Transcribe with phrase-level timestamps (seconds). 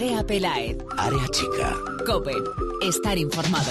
[0.00, 0.78] Andrea Pelaez.
[0.96, 1.76] Área chica.
[2.06, 2.32] Cope.
[2.80, 3.70] Estar informado.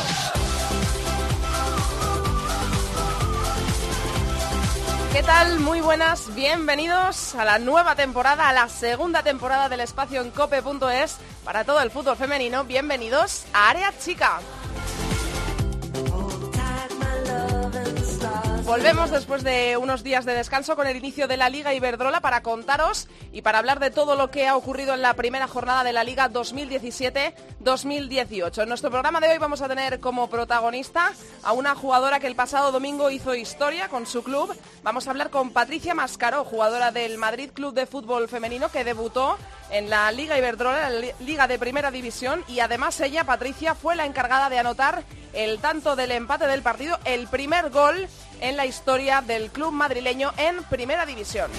[5.12, 5.60] ¿Qué tal?
[5.60, 11.18] Muy buenas, bienvenidos a la nueva temporada, a la segunda temporada del espacio en cope.es
[11.44, 12.64] para todo el fútbol femenino.
[12.64, 14.39] Bienvenidos a Área Chica.
[18.70, 22.44] Volvemos después de unos días de descanso con el inicio de la Liga Iberdrola para
[22.44, 25.91] contaros y para hablar de todo lo que ha ocurrido en la primera jornada de
[25.91, 28.62] la Liga 2017-2018.
[28.62, 32.36] En nuestro programa de hoy vamos a tener como protagonista a una jugadora que el
[32.36, 34.55] pasado domingo hizo historia con su club.
[34.84, 39.40] Vamos a hablar con Patricia Mascaró, jugadora del Madrid Club de Fútbol Femenino que debutó
[39.72, 44.05] en la Liga Iberdrola, la Liga de Primera División y además ella, Patricia, fue la
[44.05, 48.08] encargada de anotar el tanto del empate del partido, el primer gol
[48.41, 51.52] en la historia del club madrileño en Primera División.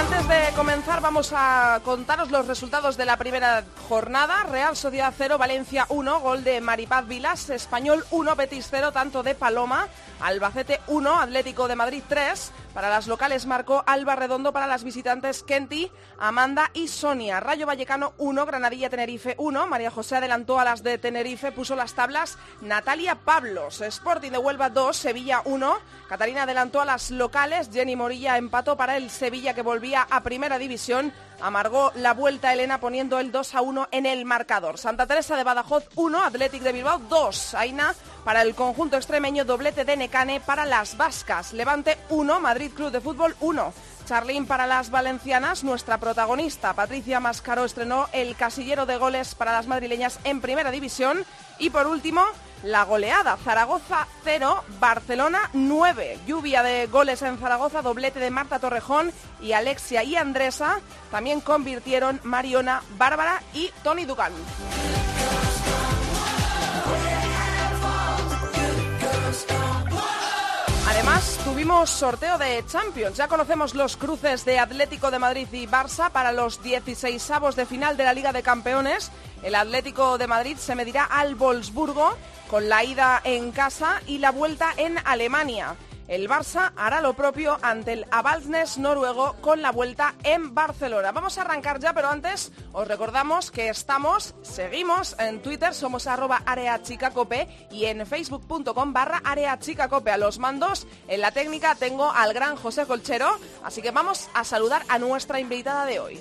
[0.00, 4.44] Antes de comenzar vamos a contaros los resultados de la primera jornada.
[4.44, 9.34] Real Sociedad 0, Valencia 1, gol de Maripaz Vilas, Español 1, Betis 0, tanto de
[9.34, 9.88] Paloma,
[10.22, 12.50] Albacete 1, Atlético de Madrid 3.
[12.72, 17.40] Para las locales marcó Alba Redondo, para las visitantes Kenty, Amanda y Sonia.
[17.40, 19.66] Rayo Vallecano 1, Granadilla Tenerife 1.
[19.66, 23.80] María José adelantó a las de Tenerife, puso las tablas Natalia Pablos.
[23.82, 25.78] Sporting de Huelva 2, Sevilla 1.
[26.08, 29.62] Catarina adelantó a las locales, Jenny Morilla empató para el Sevilla que
[29.94, 31.12] a Primera División.
[31.40, 34.78] Amargó la vuelta Elena poniendo el 2 a 1 en el marcador.
[34.78, 37.54] Santa Teresa de Badajoz 1, Athletic de Bilbao 2.
[37.54, 41.52] Aina para el conjunto extremeño, doblete de Necane para las vascas.
[41.52, 43.72] Levante 1, Madrid Club de Fútbol 1.
[44.06, 49.66] Charlín para las valencianas, nuestra protagonista Patricia Mascaró estrenó el casillero de goles para las
[49.66, 51.24] madrileñas en primera división.
[51.58, 52.24] Y por último,
[52.62, 53.36] la goleada.
[53.36, 56.18] Zaragoza 0, Barcelona 9.
[56.26, 60.80] Lluvia de goles en Zaragoza, doblete de Marta Torrejón y Alexia y Andresa.
[61.10, 64.32] También convirtieron Mariona, Bárbara y Tony Dugan.
[71.44, 73.16] Tuvimos sorteo de Champions.
[73.16, 77.66] Ya conocemos los cruces de Atlético de Madrid y Barça para los 16 avos de
[77.66, 79.10] final de la Liga de Campeones.
[79.42, 82.16] El Atlético de Madrid se medirá al Wolfsburgo
[82.48, 85.76] con la ida en casa y la vuelta en Alemania.
[86.10, 91.12] El Barça hará lo propio ante el Avaldsnes noruego con la vuelta en Barcelona.
[91.12, 96.42] Vamos a arrancar ya, pero antes os recordamos que estamos, seguimos en Twitter, somos arroba
[96.44, 100.10] areachicacope y en facebook.com barra areachicacope.
[100.10, 103.30] A los mandos, en la técnica tengo al gran José Colchero,
[103.62, 106.20] así que vamos a saludar a nuestra invitada de hoy.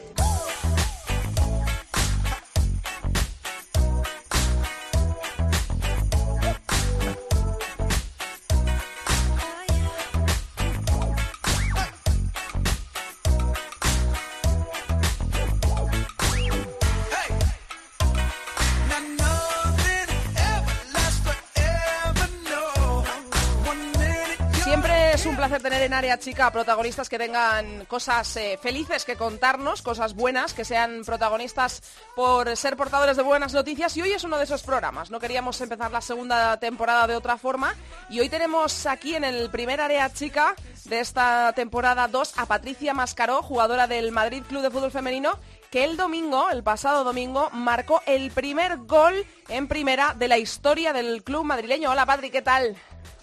[25.81, 31.03] En área chica protagonistas que tengan cosas eh, felices que contarnos, cosas buenas, que sean
[31.05, 31.81] protagonistas
[32.15, 33.95] por ser portadores de buenas noticias.
[33.95, 35.09] Y hoy es uno de esos programas.
[35.09, 37.75] No queríamos empezar la segunda temporada de otra forma.
[38.09, 42.93] Y hoy tenemos aquí en el primer área chica de esta temporada 2 a Patricia
[42.93, 45.39] Mascaró, jugadora del Madrid Club de Fútbol Femenino,
[45.71, 50.93] que el domingo, el pasado domingo, marcó el primer gol en primera de la historia
[50.93, 51.91] del club madrileño.
[51.91, 52.75] Hola Patri, ¿qué tal?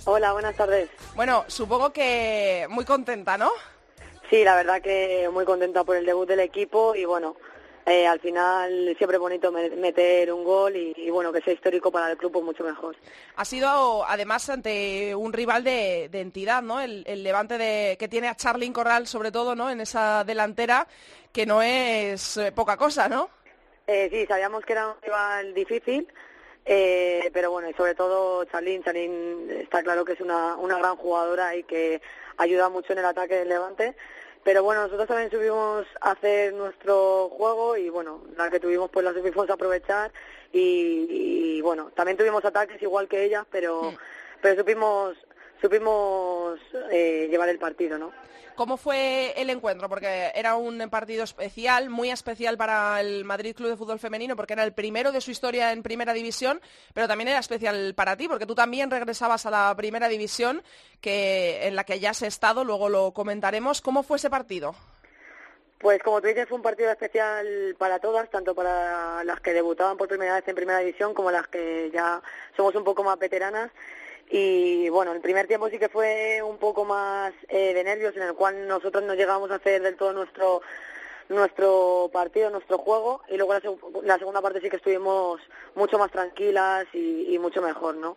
[0.09, 0.89] Hola, buenas tardes.
[1.17, 3.51] Bueno, supongo que muy contenta, ¿no?
[4.31, 7.35] Sí, la verdad que muy contenta por el debut del equipo y bueno,
[7.85, 12.09] eh, al final siempre es bonito meter un gol y, bueno, que sea histórico para
[12.09, 12.97] el club, pues mucho mejor.
[13.35, 16.81] Ha sido además ante un rival de, entidad, ¿no?
[16.81, 19.71] El, levante de, que tiene a Charlyn Corral, sobre todo, ¿no?
[19.71, 20.87] En esa delantera,
[21.33, 23.29] que no es eh, poca cosa, ¿no?
[23.89, 26.07] Eh, sí, sabíamos que era un rival difícil,
[26.67, 30.97] eh, pero bueno, y sobre todo Charlín, Charlín está claro que es una, una gran
[30.97, 32.03] jugadora y que
[32.37, 33.95] ayuda mucho en el ataque del Levante.
[34.43, 39.05] Pero bueno, nosotros también subimos a hacer nuestro juego y bueno, la que tuvimos pues
[39.05, 40.13] la supimos aprovechar
[40.53, 43.93] y, bueno, también tuvimos ataques igual que ellas, pero,
[44.41, 45.17] pero supimos
[45.61, 46.59] supimos
[46.91, 48.13] eh, llevar el partido, ¿no?
[48.57, 49.87] ¿Cómo fue el encuentro?
[49.87, 54.55] Porque era un partido especial, muy especial para el Madrid Club de Fútbol Femenino, porque
[54.55, 56.63] era el primero de su historia en Primera División,
[56.95, 60.63] pero también era especial para ti, porque tú también regresabas a la Primera División,
[61.03, 63.83] que en la que ya has estado, luego lo comentaremos.
[63.83, 64.75] ¿Cómo fue ese partido?
[65.79, 69.99] Pues como tú dices, fue un partido especial para todas, tanto para las que debutaban
[69.99, 72.23] por primera vez en Primera División como las que ya
[72.57, 73.71] somos un poco más veteranas.
[74.31, 78.23] Y bueno, el primer tiempo sí que fue un poco más eh, de nervios, en
[78.23, 80.63] el cual nosotros no llegamos a hacer del todo nuestro
[81.29, 83.55] nuestro partido, nuestro juego, y luego
[84.03, 85.41] la, segunda parte sí que estuvimos
[85.75, 88.17] mucho más tranquilas y, mucho mejor, ¿no?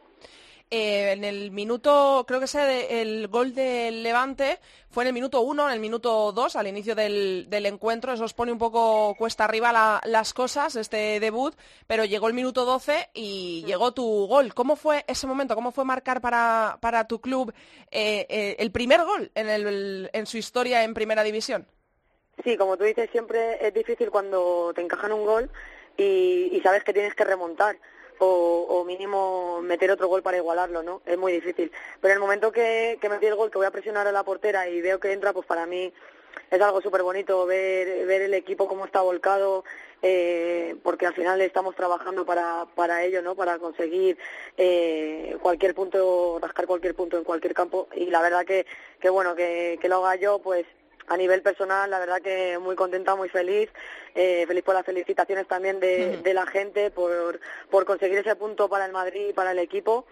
[0.71, 4.59] Eh, en el minuto, creo que ese el gol del Levante
[4.91, 8.13] fue en el minuto uno, en el minuto dos, al inicio del, encuentro.
[8.13, 11.55] Eso os pone un poco cuesta arriba las cosas, este debut,
[11.87, 14.53] pero llegó el minuto 12 y llegó tu gol.
[14.53, 15.55] ¿Cómo fue ese momento?
[15.55, 17.51] ¿Cómo fue marcar para, para tu club
[17.89, 21.65] eh, eh, el primer gol en, el, en su historia en Primera División?
[22.43, 25.49] Sí, como tú dices, siempre es difícil cuando te encajan un gol
[25.97, 27.77] y, sabes que tienes que remontar
[28.19, 31.01] o, mínimo meter otro gol para igualarlo, ¿no?
[31.05, 31.71] Es muy difícil.
[32.01, 34.67] Pero el momento que, que metí el gol, que voy a presionar a la portera
[34.67, 35.93] y veo que entra, pues para mí
[36.51, 39.63] es algo súper bonito ver, ver el equipo cómo está volcado,
[40.01, 43.35] eh, porque al final estamos trabajando para, para ello, ¿no?
[43.35, 44.17] Para conseguir
[44.57, 47.87] eh, cualquier punto, rascar cualquier punto en cualquier campo.
[47.95, 48.65] Y la verdad que,
[48.99, 50.65] que bueno, que, que lo haga yo, pues
[51.09, 53.69] a nivel personal, la verdad que muy contenta, muy feliz,
[54.15, 57.39] eh, feliz por las felicitaciones también de, de la gente por,
[57.69, 60.05] por conseguir ese punto para el Madrid y para el equipo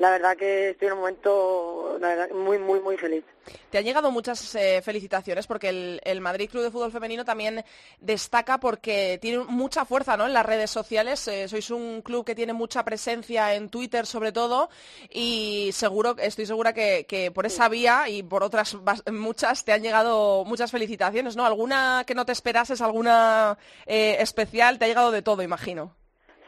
[0.00, 1.98] la verdad que estoy en un momento
[2.34, 3.22] muy, muy, muy feliz.
[3.68, 7.62] Te han llegado muchas eh, felicitaciones porque el, Madrid Club de Fútbol Femenino también
[8.00, 10.24] destaca porque tiene mucha fuerza ¿no?
[10.26, 11.28] en las redes sociales.
[11.28, 14.70] Eh, sois un club que tiene mucha presencia en Twitter sobre todo
[15.10, 18.78] y seguro, estoy segura que, por esa vía y por otras
[19.12, 21.36] muchas te han llegado muchas felicitaciones.
[21.36, 21.44] ¿no?
[21.44, 24.78] ¿Alguna que no te esperases, alguna eh, especial?
[24.78, 25.94] Te ha llegado de todo, imagino.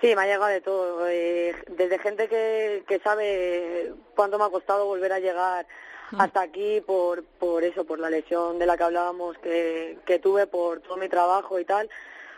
[0.03, 1.09] Sí, me ha llegado de todo.
[1.09, 5.65] Eh, desde gente que, que sabe cuánto me ha costado volver a llegar
[6.19, 10.49] hasta aquí por, por eso, por la lesión de la que hablábamos que, que tuve,
[10.49, 11.89] por todo mi trabajo y tal.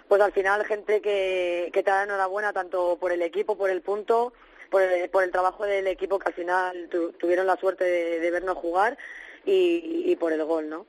[0.09, 3.81] Pues al final gente que, que te da enhorabuena tanto por el equipo, por el
[3.81, 4.35] punto,
[4.71, 8.59] por el, por el trabajo del equipo que al final tuvieron la suerte de, vernos
[8.59, 8.99] jugar
[9.47, 10.85] y, y por el gol, ¿no?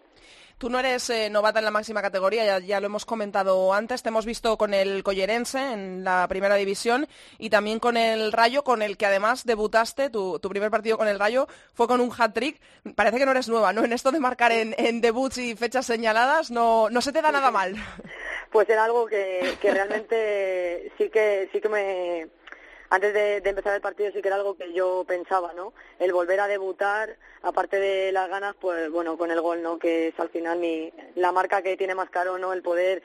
[0.66, 4.10] Tú no eres eh, novata en la máxima categoría, ya, lo hemos comentado antes, te
[4.10, 7.08] hemos visto con el Collerense en la primera división
[7.38, 11.20] y también con el Rayo, con el que además debutaste, tu, primer partido con el
[11.20, 12.60] Rayo fue con un hat-trick.
[12.96, 13.86] Parece que no eres nueva, ¿no?
[13.86, 17.52] En esto de marcar en, debuts y fechas señaladas, no, no se te da nada
[17.52, 17.76] mal.
[18.52, 22.28] Pues era algo que, que realmente sí que, sí que me
[22.96, 25.74] antes de, empezar el partido sí que era algo que yo pensaba, ¿no?
[26.00, 29.78] El volver a debutar, aparte de las ganas, pues bueno, con el gol, ¿no?
[29.78, 32.54] Que es al final mi, la marca que tiene más caro, ¿no?
[32.54, 33.04] El poder,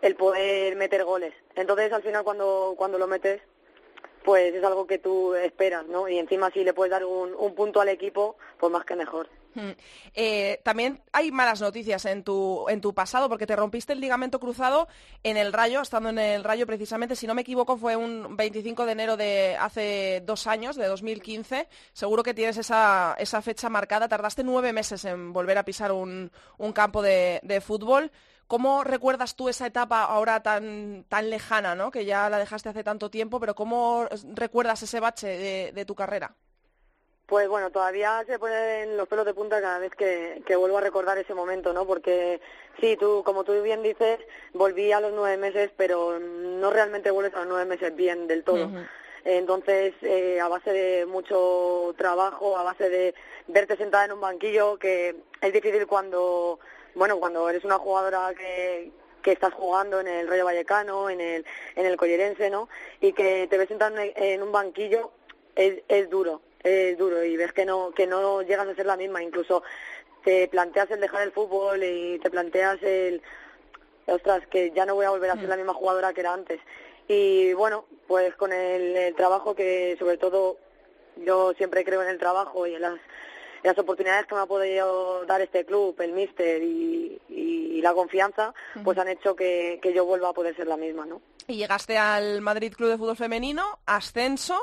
[0.00, 1.34] el poder meter goles.
[1.54, 3.42] Entonces al final cuando, cuando lo metes,
[4.24, 6.08] pues es algo que tú esperas, ¿no?
[6.08, 9.28] Y encima si le puedes dar un, un punto al equipo, pues más que mejor.
[10.14, 14.40] Eh, también hay malas noticias en tu, en tu pasado, porque te rompiste el ligamento
[14.40, 14.88] cruzado
[15.22, 18.86] en el Rayo, estando en el Rayo precisamente, si no me equivoco, fue un 25
[18.86, 21.68] de enero de hace dos años, de 2015.
[21.92, 24.08] Seguro que tienes esa, esa fecha marcada.
[24.08, 28.10] Tardaste nueve meses en volver a pisar un, un campo de, de fútbol.
[28.46, 31.90] ¿Cómo recuerdas tú esa etapa ahora tan, tan lejana, ¿no?
[31.90, 36.36] que ya la dejaste hace tanto tiempo, pero cómo recuerdas ese bache de, tu carrera?
[37.26, 41.18] Pues bueno, todavía se ponen los pelos de punta cada vez que, vuelvo a recordar
[41.18, 41.84] ese momento, ¿no?
[41.84, 42.40] Porque
[42.80, 44.20] sí, tú, como tú bien dices,
[44.52, 48.44] volví a los nueve meses, pero no realmente vuelves a los nueve meses bien del
[48.44, 48.70] todo.
[49.24, 53.14] Entonces, eh, a base de mucho trabajo, a base de
[53.48, 56.60] verte sentada en un banquillo, que es difícil cuando
[56.96, 58.90] bueno, cuando eres una jugadora que,
[59.22, 61.44] que estás jugando en el Rayo Vallecano, en el,
[61.76, 62.68] en el Collerense, ¿no?
[63.00, 65.12] Y que te ves sentado en un banquillo,
[65.54, 68.96] es, es duro, es duro y ves que no, que no llegas a ser la
[68.96, 69.62] misma, incluso
[70.24, 73.22] te planteas el dejar el fútbol y te planteas el,
[74.06, 75.58] ostras, que ya no voy a volver a ser la mm.
[75.58, 76.60] misma jugadora que era antes.
[77.08, 80.58] Y bueno, pues con el, el trabajo que sobre todo
[81.24, 82.98] yo siempre creo en el trabajo y en las
[83.66, 87.20] las oportunidades que me ha podido dar este club, el míster y,
[87.82, 91.20] la confianza, pues han hecho que, yo vuelva a poder ser la misma, ¿no?
[91.48, 94.58] Y llegaste al Madrid Club de Fútbol Femenino, ascenso,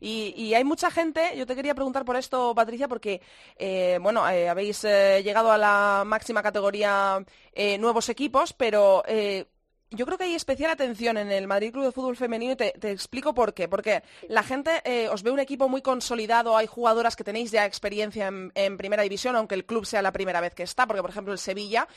[0.00, 3.20] y, hay mucha gente, yo te quería preguntar por esto, Patricia, porque,
[3.56, 7.24] eh, bueno, eh, habéis eh, llegado a la máxima categoría
[7.80, 9.02] nuevos equipos, pero
[9.90, 12.90] yo creo que hay especial atención en el Madrid Club de Fútbol Femenino y te,
[12.92, 13.66] explico por qué.
[13.66, 14.70] Porque la gente
[15.10, 19.34] os ve un equipo muy consolidado, hay jugadoras que tenéis ya experiencia en, primera división,
[19.34, 21.88] aunque el club sea la primera vez que está, porque por ejemplo el Sevilla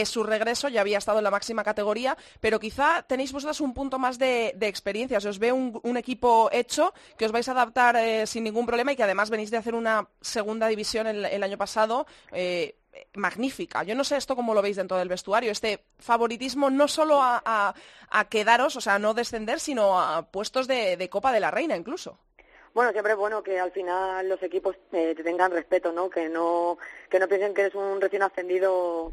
[0.00, 3.74] es su regreso, ya había estado en la máxima categoría, pero quizá tenéis vosotras un
[3.74, 8.26] punto más de, experiencia, os ve un, equipo hecho que os vais a adaptar eh,
[8.26, 12.06] sin ningún problema y que además venís de hacer una segunda división el, año pasado.
[12.32, 12.76] Eh,
[13.14, 13.84] magnífica.
[13.84, 17.74] Yo no sé esto cómo lo veis dentro del vestuario, este favoritismo no solo a,
[18.28, 22.18] quedaros, o sea, no descender, sino a puestos de, Copa de la Reina incluso.
[22.74, 26.10] Bueno, siempre es bueno que al final los equipos eh, te tengan respeto, ¿no?
[26.10, 26.78] Que no
[27.08, 29.12] que no piensen que eres un recién ascendido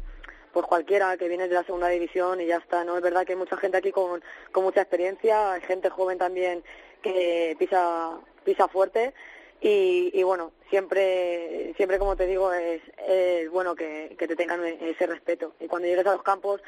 [0.56, 2.96] pues cualquiera que viene de la segunda división y ya está, ¿no?
[2.96, 6.64] Es verdad que hay mucha gente aquí con, con mucha experiencia, hay gente joven también
[7.02, 9.12] que pisa, pisa fuerte
[9.60, 12.80] y, y bueno, siempre, siempre como te digo, es,
[13.50, 15.52] bueno que, que te tengan ese respeto.
[15.60, 16.62] Y cuando llegues a los campos,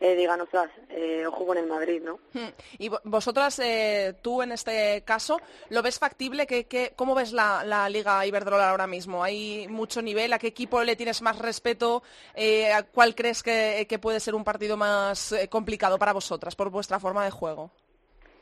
[0.00, 2.18] eh, digan, ostras, eh, ojo con el Madrid, ¿no?
[2.32, 2.48] Hmm.
[2.78, 6.46] Y vosotras, eh, tú en este caso, ¿lo ves factible?
[6.46, 9.22] ¿Qué, cómo ves la, la, Liga Iberdrola ahora mismo?
[9.22, 10.32] ¿Hay mucho nivel?
[10.32, 12.02] ¿A qué equipo le tienes más respeto?
[12.34, 16.54] Eh, ¿A cuál crees que, que, puede ser un partido más eh, complicado para vosotras
[16.54, 17.70] por vuestra forma de juego?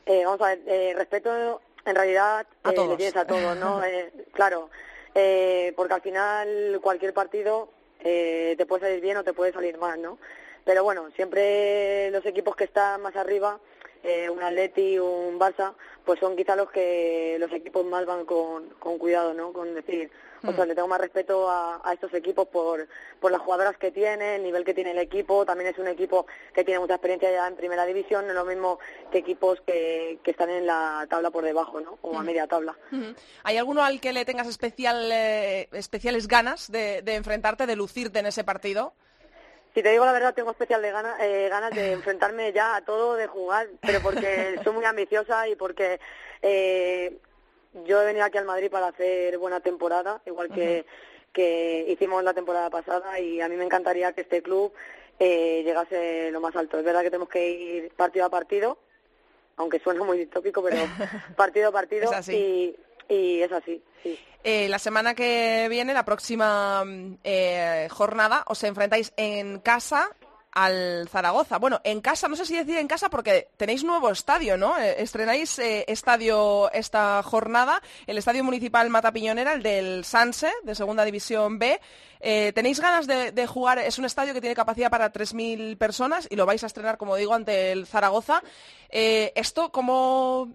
[0.06, 2.90] Eh, vamos a ver, eh, respeto en realidad a todos.
[2.90, 3.82] le tienes a todos, ¿no?
[3.84, 4.70] eh, claro,
[5.14, 7.68] eh, porque al final cualquier partido
[8.00, 10.18] eh, te puede salir bien o te puede salir mal, ¿no?
[10.64, 13.58] Pero bueno, siempre los equipos que están más arriba,
[14.02, 18.68] eh, un Atleti, un Barça, pues son quizá los que los equipos más van con,
[18.78, 19.52] con cuidado, ¿no?
[19.52, 20.10] Con decir,
[20.46, 22.86] o sea, le tengo más respeto a, a, estos equipos por,
[23.18, 26.26] por las jugadoras que tiene, el nivel que tiene el equipo, también es un equipo
[26.52, 28.78] que tiene mucha experiencia ya en primera división, no es lo mismo
[29.10, 31.98] que equipos que, que están en la tabla por debajo, ¿no?
[32.02, 32.76] O a media tabla.
[33.42, 38.18] ¿Hay alguno al que le tengas especial, eh, especiales ganas de, de enfrentarte, de lucirte
[38.18, 38.92] en ese partido?
[39.74, 42.84] Si te digo la verdad, tengo especial de gana, eh, ganas de enfrentarme ya a
[42.84, 46.00] todo, de jugar, pero porque soy muy ambiciosa y porque
[46.42, 47.18] eh,
[47.84, 50.86] yo he venido aquí al Madrid para hacer buena temporada, igual que,
[51.32, 54.72] que hicimos la temporada pasada y a mí me encantaría que este club
[55.18, 56.78] eh, llegase lo más alto.
[56.78, 58.78] Es verdad que tenemos que ir partido a partido,
[59.56, 60.76] aunque suena muy distópico, pero
[61.36, 62.76] partido a partido y,
[63.08, 64.18] y es así, sí.
[64.42, 66.84] Eh, la semana que viene, la próxima
[67.24, 70.10] eh, jornada, os enfrentáis en casa
[70.54, 71.58] al Zaragoza.
[71.58, 74.78] Bueno, en casa, no sé si decir en casa porque tenéis nuevo estadio, ¿no?
[74.78, 81.04] Eh, estrenáis eh, estadio esta jornada, el Estadio Municipal Matapiñonera, el del Sanse, de Segunda
[81.04, 81.80] División B.
[82.26, 83.78] Eh, ¿Tenéis ganas de, de, jugar?
[83.78, 87.16] Es un estadio que tiene capacidad para 3.000 personas y lo vais a estrenar, como
[87.16, 88.42] digo, ante el Zaragoza.
[88.88, 90.48] Eh, ¿Esto cómo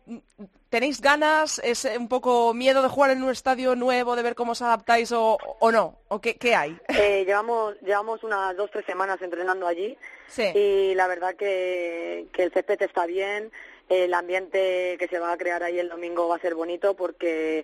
[0.71, 1.61] tenéis ganas?
[1.63, 5.11] ¿Es un poco miedo de jugar en un estadio nuevo, de ver cómo os adaptáis
[5.11, 5.99] o, o no?
[6.07, 6.75] ¿O qué, qué hay?
[6.87, 9.95] Eh, llevamos, llevamos unas dos, tres semanas entrenando allí
[10.25, 10.51] sí.
[10.55, 13.51] y la verdad que, que el césped está bien,
[13.89, 17.63] el ambiente que se va a crear ahí el domingo va a ser bonito porque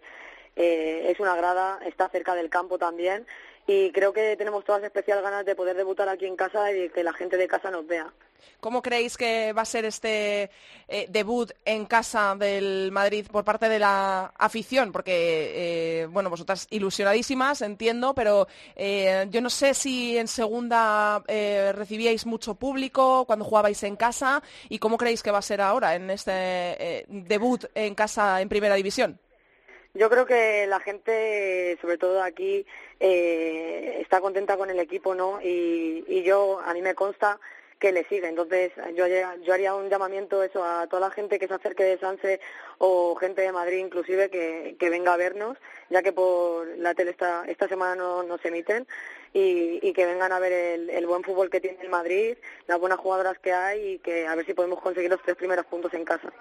[0.56, 3.26] eh, es una grada, está cerca del campo también
[3.68, 7.04] y creo que tenemos todas especial ganas de poder debutar aquí en casa y que
[7.04, 8.12] la gente de casa nos vea.
[8.60, 10.50] ¿Cómo creéis que va a ser este
[10.88, 14.92] eh, debut en casa del Madrid por parte de la afición?
[14.92, 22.26] Porque, eh, bueno, vosotras ilusionadísimas, entiendo, pero eh, yo no sé si en segunda recibíais
[22.26, 26.10] mucho público cuando jugabais en casa y cómo creéis que va a ser ahora en
[26.10, 29.20] este debut en casa en primera división.
[29.96, 32.66] Yo creo que la gente, sobre todo aquí,
[33.00, 35.40] eh, está contenta con el equipo, ¿no?
[35.42, 37.40] Y, y yo, a mí me consta
[37.80, 38.28] que le sigue.
[38.28, 39.06] Entonces, yo,
[39.54, 42.42] haría un llamamiento eso a toda la gente que se acerque de Sanse
[42.78, 45.58] o gente de Madrid inclusive que, que venga a vernos,
[45.90, 48.86] ya que por la tele esta, esta semana no, no se emiten,
[49.34, 52.38] y, y que vengan a ver el, el buen fútbol que tiene el Madrid,
[52.68, 55.66] las buenas jugadoras que hay y que a ver si podemos conseguir los tres primeros
[55.66, 56.34] puntos en casa.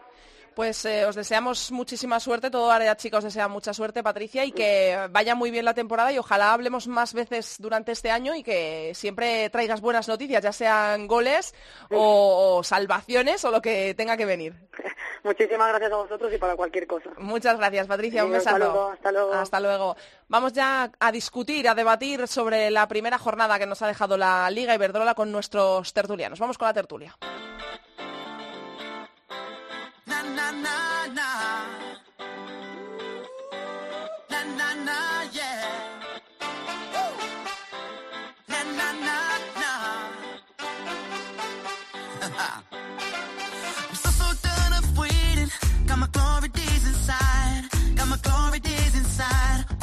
[0.55, 4.53] Pues eh, os deseamos muchísima suerte, todo área chica os desea mucha suerte, Patricia, y
[4.53, 8.43] que vaya muy bien la temporada y ojalá hablemos más veces durante este año y
[8.43, 11.55] que siempre traigas buenas noticias, ya sean goles
[11.91, 14.55] o, o salvaciones o lo que tenga que venir.
[15.25, 17.11] Muchísimas gracias a vosotros y para cualquier cosa.
[17.17, 18.57] Muchas gracias, Patricia, Sí, un besazo.
[18.57, 19.33] hasta luego, hasta luego.
[19.33, 19.97] Hasta luego.
[20.29, 24.51] Vamos ya a discutir, a debatir sobre la primera jornada que nos ha dejado la
[24.51, 26.39] Liga Iberdrola con nuestros tertulianos.
[26.39, 27.17] Vamos con la tertulia.
[30.37, 31.29] Na na na.
[34.31, 34.99] Na na na
[35.33, 35.65] yeah.
[38.49, 39.19] Na na na
[39.61, 39.73] na.
[43.89, 45.51] I'm so so done of waiting
[45.87, 47.65] got my glory days inside.
[47.97, 49.74] Got my glory days inside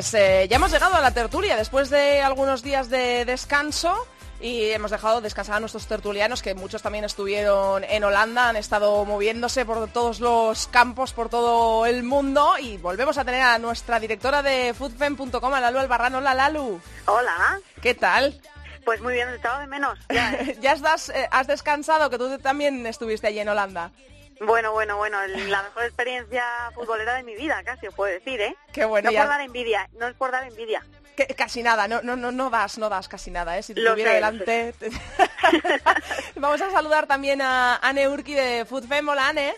[0.00, 4.06] Pues eh, ya hemos llegado a la tertulia después de algunos días de descanso.
[4.40, 9.04] y hemos dejado descansar a nuestros tertulianos, que muchos también estuvieron en Holanda, han estado
[9.04, 14.00] moviéndose por todos los campos, por todo el mundo y volvemos a tener a nuestra
[14.00, 16.14] directora de foodfem.com, Lalu Albarrán.
[16.14, 16.80] Hola Lalu.
[17.04, 17.60] Hola.
[17.82, 18.40] ¿Qué tal?
[18.86, 19.98] Pues muy bien, he estado de menos.
[20.08, 20.56] Ya, ¿eh?
[20.62, 22.08] ¿Ya estás, eh, has descansado?
[22.08, 23.90] Que tú también estuviste allí en Holanda.
[24.40, 26.44] Bueno, bueno, bueno, la mejor experiencia
[26.74, 28.56] futbolera de mi vida, casi os puedo decir, ¿eh?
[28.72, 30.82] Qué bueno, no ya- por dar envidia, no es por dar envidia.
[31.16, 33.62] Que- casi nada, no, no, no, no das, no das casi nada, ¿eh?
[33.62, 34.74] Si te Lo tuviera sé, delante...
[36.36, 39.06] Vamos a saludar también a Anne Urki de Foodfem.
[39.08, 39.54] Hola, Anne.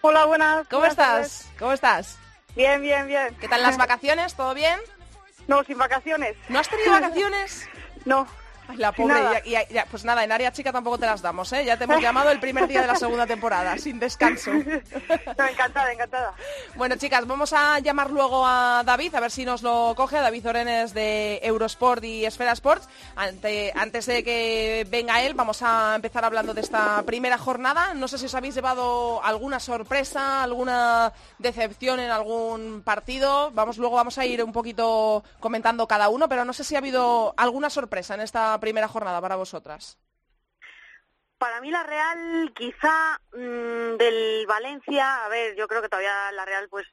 [0.00, 0.66] Hola, buenas.
[0.68, 1.06] ¿Cómo buenas estás?
[1.08, 1.46] tardes.
[1.58, 2.18] ¿Cómo estás?
[2.56, 3.36] Bien, bien, bien.
[3.40, 4.34] ¿Qué tal las vacaciones?
[4.34, 4.80] ¿Todo bien?
[5.46, 6.36] No, sin vacaciones.
[6.48, 7.68] ¿No has tenido vacacionnes?
[8.04, 8.26] No.
[8.68, 9.42] Ay, la pobre, nada.
[9.44, 11.64] ya- ya- ya, pues nada, en área chica tampoco te las damos, ¿eh?
[11.64, 14.50] Ya te hemos llamado el primer día de la segunda temporada, sin descanso.
[14.52, 16.34] No, encantada, encantada.
[16.74, 20.22] Bueno, chicas, vamos a llamar luego a David, a ver si nos lo coge, a
[20.22, 22.88] David Orenes de Eurosport y Esfera Sports.
[23.14, 27.94] Ante- antes de que venga él, vamos a empezar hablando de esta primera jornada.
[27.94, 33.50] No sé si os habéis llevado alguna sorpresa, alguna decepción en algún partido.
[33.52, 36.78] Vamos, luego vamos a ir un poquito comentando cada uno, pero no sé si ha
[36.78, 39.98] habido alguna sorpresa en esta primera jornada para vosotras.
[41.38, 46.46] Para mí la Real, quizá mm, del Valencia, a ver, yo creo que todavía la
[46.46, 46.86] Real pues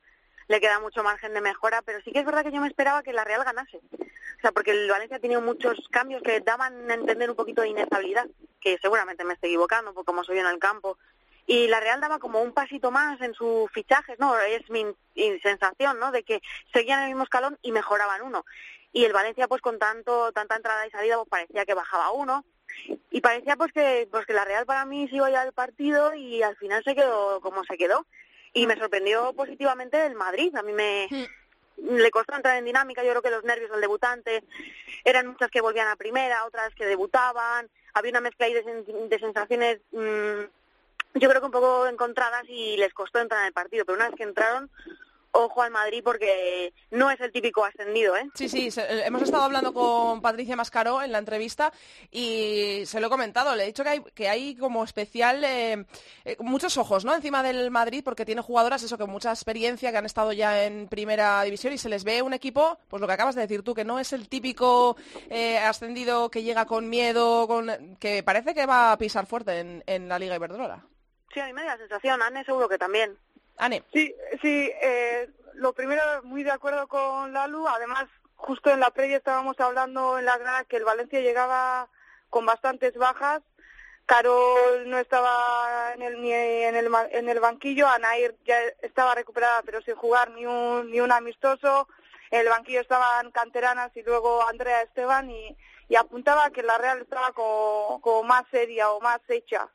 [0.48, 3.04] le queda mucho margen de mejora, pero sí que es verdad que yo me esperaba
[3.04, 3.78] que la Real ganase.
[3.78, 7.62] O sea, porque el Valencia ha tenido muchos cambios que daban a entender un poquito
[7.62, 8.28] de inestabilidad,
[8.60, 10.98] que seguramente me estoy equivocando por cómo soy en el campo.
[11.46, 14.38] Y la Real daba como un pasito más en sus fichajes, ¿no?
[14.40, 14.86] Es mi
[15.42, 16.12] sensación, ¿no?
[16.12, 16.42] De que
[16.74, 18.46] seguían el mismo escalón y mejoraban uno.
[18.94, 22.46] Y el Valencia, pues con tanto tanta entrada y salida, pues parecía que bajaba uno.
[23.12, 26.14] Y parecía pues que pues que la Real para mí se iba ya al partido
[26.14, 28.06] y al final se quedó como se quedó.
[28.54, 30.56] Y me sorprendió positivamente el Madrid.
[30.56, 31.08] A mí me
[31.78, 33.04] le costó entrar en dinámica.
[33.04, 34.44] Yo creo que los nervios del debutante
[35.04, 37.70] eran muchas que volvían a primera otras que debutaban.
[37.96, 42.44] Había una mezcla ahí de, sen- de sensaciones mm, yo creo que un poco encontradas
[42.48, 44.70] y les costó entrar en el partido pero una vez que entraron
[45.34, 49.22] ojo al Madrid porque no es el típico ascendido eh Sí, sí, se- eh, hemos
[49.24, 51.74] estado hablando con Patricia Mascaró en la entrevista
[52.12, 55.86] y se lo he comentado, le he dicho que hay, que hay como especial eh,
[56.26, 57.14] eh, muchos ojos ¿no?
[57.16, 60.88] encima del Madrid porque tiene jugadoras eso con mucha experiencia que han estado ya en
[60.88, 63.74] primera división y se les ve un equipo, pues lo que acabas de decir tú,
[63.74, 64.96] que no es el típico
[65.30, 69.84] eh, ascendido que llega con miedo, con, que parece que va a pisar fuerte en,
[69.88, 70.86] en la Liga Iberdrola.
[71.34, 73.18] sí a mí me da la sensación Anne seguro que también
[73.58, 77.68] Ane, Sí, sí, eh, lo primero, muy de acuerdo con Lalu.
[77.68, 81.90] Además, justo en la previa estábamos hablando en la grada que el Valencia llegaba
[82.30, 83.42] con bastantes bajas.
[84.06, 89.62] Carol no estaba en el, ni en el, en el banquillo, Anair ya estaba recuperada
[89.64, 91.88] pero sin jugar ni un, ni un amistoso.
[92.30, 95.56] En el banquillo estaban canteranas y luego Andrea Esteban y,
[95.88, 99.70] y apuntaba que la Real estaba como, como más seria o más hecha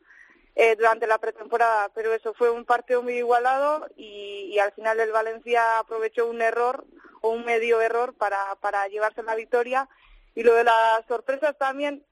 [0.60, 4.98] eh, durante la pretemporada, pero eso fue un partido muy igualado y, y al final
[4.98, 6.84] el Valencia aprovechó un error
[7.20, 9.88] o un medio error para, para llevarse la victoria.
[10.34, 12.04] Y lo de las sorpresas también,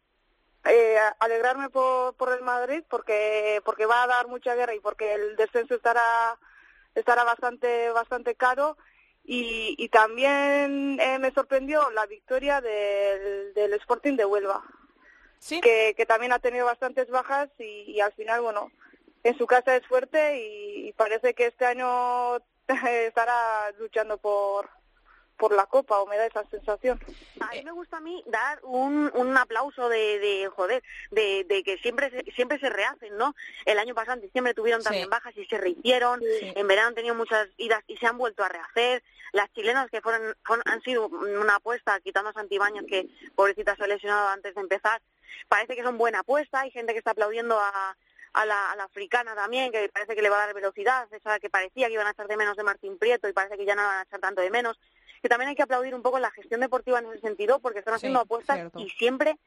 [0.64, 5.14] eh, alegrarme por, por el Madrid porque, porque va a dar mucha guerra y porque
[5.14, 6.38] el descenso estará,
[6.94, 8.76] estará bastante, bastante caro.
[9.24, 14.62] Y, y también eh, me sorprendió la victoria del, del Sporting de Huelva
[15.38, 15.60] ¿sí?
[15.60, 18.70] que, que también ha tenido bastantes bajas y, y al final, bueno,
[19.22, 22.36] en su casa es fuerte y, y parece que este año
[22.68, 24.68] estará luchando por,
[25.36, 26.98] por la Copa, o me da esa sensación.
[27.40, 31.62] A mí me gusta a mí dar un, un aplauso de, de joder, de, de
[31.62, 33.34] que siempre se, siempre se rehacen, ¿no?
[33.64, 34.84] El año pasado en diciembre tuvieron Sí.
[34.86, 36.52] también bajas y se rehicieron, Sí.
[36.56, 39.02] en verano han tenido muchas idas y se han vuelto a rehacer.
[39.32, 43.84] Las chilenas que fueron, fueron- han sido una apuesta, quitando a Santibáñez que pobrecita se
[43.84, 45.02] ha lesionado antes de empezar,
[45.48, 47.96] parece que son buena apuesta, hay gente que está aplaudiendo a,
[48.32, 51.38] a la, a la africana también, que parece que le va a dar velocidad, esa
[51.40, 53.74] que parecía que iban a echar de menos de Martín Prieto y parece que ya
[53.74, 54.78] no van a echar tanto de menos.
[55.22, 57.94] Que también hay que aplaudir un poco la gestión deportiva en ese sentido, porque están
[57.94, 58.78] Sí, haciendo apuestas cierto.
[58.78, 59.38] y siempre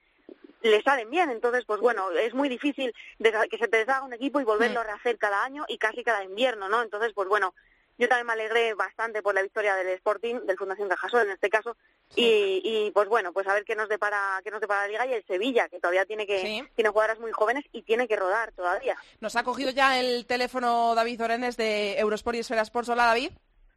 [0.62, 1.30] le salen bien.
[1.30, 4.82] Entonces, pues bueno, es muy difícil que se te deshaga un equipo y volverlo Mm.
[4.82, 6.82] a rehacer cada año y casi cada invierno, ¿no?
[6.82, 7.54] Entonces, pues bueno,
[7.98, 11.50] yo también me alegré bastante por la victoria del Sporting, del Fundación Cajasol en este
[11.50, 11.78] caso,
[12.16, 15.06] y, y pues bueno, pues a ver qué nos depara qué nos depara la Liga
[15.08, 16.64] y el Sevilla, que todavía tiene que Sí.
[16.76, 18.96] tiene jugadoras muy jóvenes y tiene que rodar todavía.
[19.20, 22.90] Nos ha cogido ya el teléfono David Orenes de Eurosport y Esfera Sports.
[22.90, 23.32] Hola, David.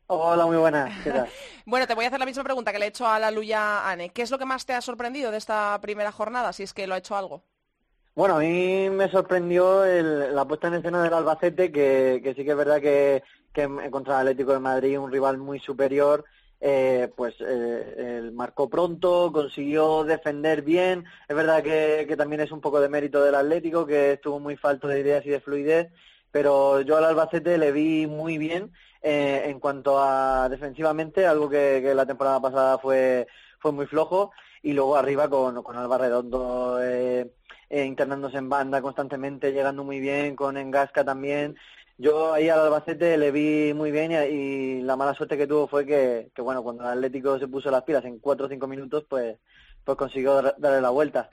[0.07, 0.93] Hola, muy buenas.
[1.05, 1.29] ¿Qué tal?
[1.67, 3.89] Bueno, te voy a hacer la misma pregunta que le he hecho a la Luya
[3.89, 4.11] Ane.
[4.11, 6.87] ¿Qué es lo que más te ha sorprendido de esta primera jornada, si es que
[6.89, 7.45] lo ha hecho algo?
[8.15, 12.45] Bueno, a mí me sorprendió el- la puesta en escena del Albacete, que, que sí
[12.45, 13.23] que es verdad que,
[13.55, 16.25] que contra el Atlético de Madrid, un rival muy superior,
[16.65, 21.05] eh, pues eh, marcó pronto, consiguió defender bien.
[21.29, 24.57] Es verdad que, que, también es un poco de mérito del Atlético, que estuvo muy
[24.57, 25.93] falto de ideas y de fluidez,
[26.31, 28.73] pero yo al Albacete le vi muy bien
[29.03, 33.27] eh, en cuanto a defensivamente, algo que, la temporada pasada fue,
[33.59, 34.31] fue muy flojo,
[34.63, 37.33] y luego arriba con, con Alba Redondo eh,
[37.69, 41.57] eh, internándose en banda constantemente, llegando muy bien, con Engasca también.
[41.99, 45.87] Yo ahí al Albacete le vi muy bien y, la mala suerte que tuvo fue
[45.87, 49.05] que, que, bueno, cuando el Atlético se puso las pilas en cuatro o cinco minutos,
[49.09, 49.39] pues,
[49.85, 51.31] pues consiguió darle la vuelta.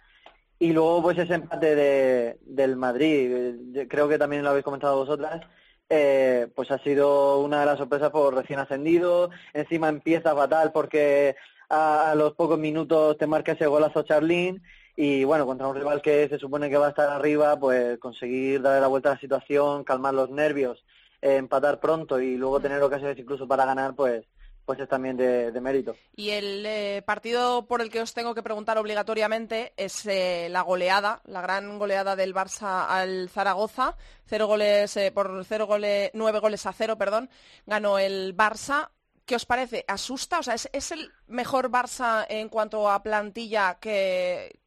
[0.59, 5.41] Y luego, pues ese empate de, del Madrid, creo que también lo habéis comentado vosotras,
[5.89, 9.29] eh, pues ha sido una de las sorpresas por recién ascendido.
[9.53, 11.35] Encima empieza fatal porque
[11.69, 14.61] a, a los pocos minutos te marca ese golazo Charlín
[15.01, 18.61] y bueno, contra un rival que se supone que va a estar arriba, pues conseguir
[18.61, 20.83] darle la vuelta a la situación, calmar los nervios,
[21.21, 24.25] eh, empatar pronto y luego tener ocasiones incluso para ganar, pues
[24.65, 25.95] pues es también de, de mérito.
[26.15, 30.61] Y el eh, partido por el que os tengo que preguntar obligatoriamente es eh, la
[30.61, 36.37] goleada, la gran goleada del Barça al Zaragoza, cero goles eh, por cero goles, nueve
[36.37, 37.31] goles a cero, perdón,
[37.65, 38.89] ganó el Barça.
[39.29, 39.85] ¿Qué os parece?
[39.87, 40.39] ¿Asusta?
[40.39, 44.57] O sea, ¿es, el mejor Barça en cuanto a plantilla que,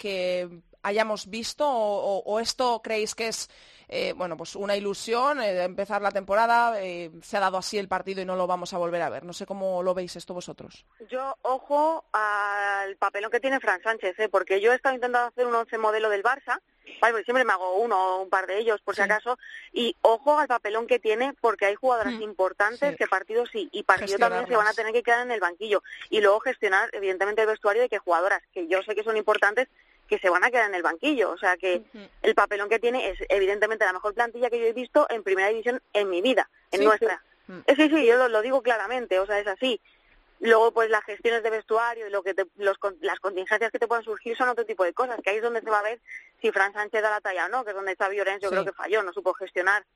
[0.84, 3.50] hayamos visto o esto creéis que es
[3.94, 7.76] eh, bueno, pues una ilusión eh, de empezar la temporada, eh, se ha dado así
[7.76, 9.22] el partido y no lo vamos a volver a ver.
[9.22, 10.86] No sé cómo lo veis esto vosotros.
[11.10, 14.28] Yo, ojo al papelón que tiene Fran Sánchez, ¿eh?
[14.30, 16.58] porque yo he estado intentando hacer un once modelo del Barça,
[17.02, 19.02] vale, porque siempre me hago uno o un par de ellos por sí.
[19.02, 19.38] si acaso,
[19.74, 22.22] y ojo al papelón que tiene porque hay jugadoras mm.
[22.22, 22.96] importantes sí.
[22.96, 25.82] que partidos sí, y partidos también se van a tener que quedar en el banquillo,
[26.08, 29.68] y luego gestionar evidentemente el vestuario de que jugadoras que yo sé que son importantes
[30.12, 31.30] que se van a quedar en el banquillo.
[31.30, 32.08] O sea que uh -huh.
[32.20, 35.48] el papelón que tiene es evidentemente la mejor plantilla que yo he visto en primera
[35.48, 37.22] división en mi vida, en sí, nuestra.
[37.46, 37.62] Sí, mm.
[37.76, 39.80] sí, sí yo lo, lo, digo claramente, o sea, es así.
[40.38, 43.88] Luego, pues las gestiones de vestuario y lo que te, los, las contingencias que te
[43.88, 45.98] puedan surgir son otro tipo de cosas, que ahí es donde se va a ver
[46.42, 48.54] si Fran Sánchez da la talla o no, que es donde Xavi Llorens yo sí.
[48.54, 49.86] creo que falló, no supo gestionar,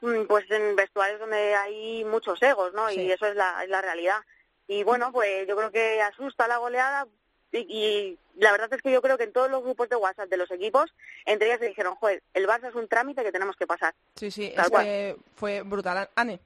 [0.00, 2.90] mm, pues en vestuarios donde hay muchos egos, ¿no?
[2.90, 4.20] Y eso es la, es la realidad.
[4.68, 7.06] Y bueno, pues yo creo que asusta la goleada,
[7.52, 10.28] y, y, la verdad es que yo creo que en todos los grupos de WhatsApp
[10.28, 10.92] de los equipos,
[11.24, 13.94] entre ellas se dijeron, joder, el Barça es un trámite que tenemos que pasar.
[14.14, 16.08] Sí, sí, es que fue brutal.
[16.14, 16.40] Anne.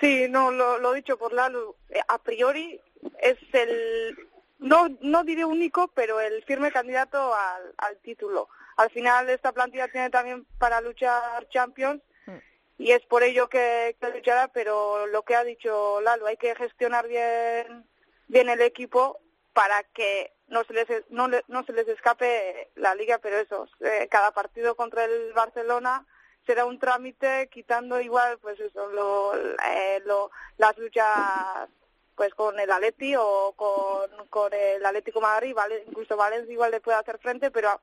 [0.00, 2.80] Sí, no, lo, lo dicho por Lalo, eh, a priori
[3.20, 4.16] es el,
[4.58, 8.48] no, no diré único, pero el firme candidato al, al título.
[8.76, 12.36] Al final esta plantilla tiene también para luchar Champions mm.
[12.78, 16.54] y es por ello que, que luchará, pero lo que ha dicho Lalo, hay que
[16.54, 17.84] gestionar bien,
[18.28, 19.18] bien el equipo
[19.52, 24.08] para que no se les no, no se les escape la liga pero eso eh,
[24.10, 26.06] cada partido contra el Barcelona
[26.46, 31.68] será un trámite quitando igual pues eso lo, eh, lo las luchas
[32.14, 36.80] pues con el Atleti o con, con el Atlético Madrid vale incluso Valencia igual le
[36.80, 37.80] puede hacer frente pero a,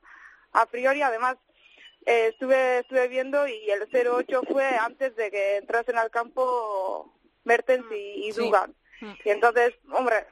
[0.54, 1.38] a priori además
[2.06, 7.86] eh, estuve estuve viendo y el 0-8 fue antes de que entrasen al campo Mertens
[7.92, 8.74] y, y Dugan.
[9.00, 9.08] Sí.
[9.26, 10.26] y entonces hombre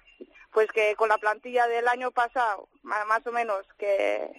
[0.53, 4.31] pues que con la plantilla del año pasado, más o menos, que,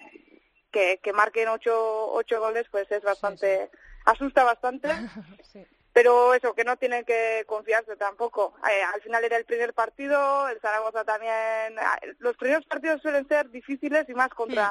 [0.71, 3.77] que, que marquen ocho, ocho goles, pues es bastante, sí, sí.
[4.05, 4.89] asusta bastante.
[5.51, 5.65] sí.
[5.95, 8.53] Pero eso, que no tienen que confiarse tampoco.
[8.69, 11.31] Eh, al final era el primer partido, el Zaragoza también.
[11.79, 14.69] Eh, los primeros partidos suelen ser difíciles y más contra,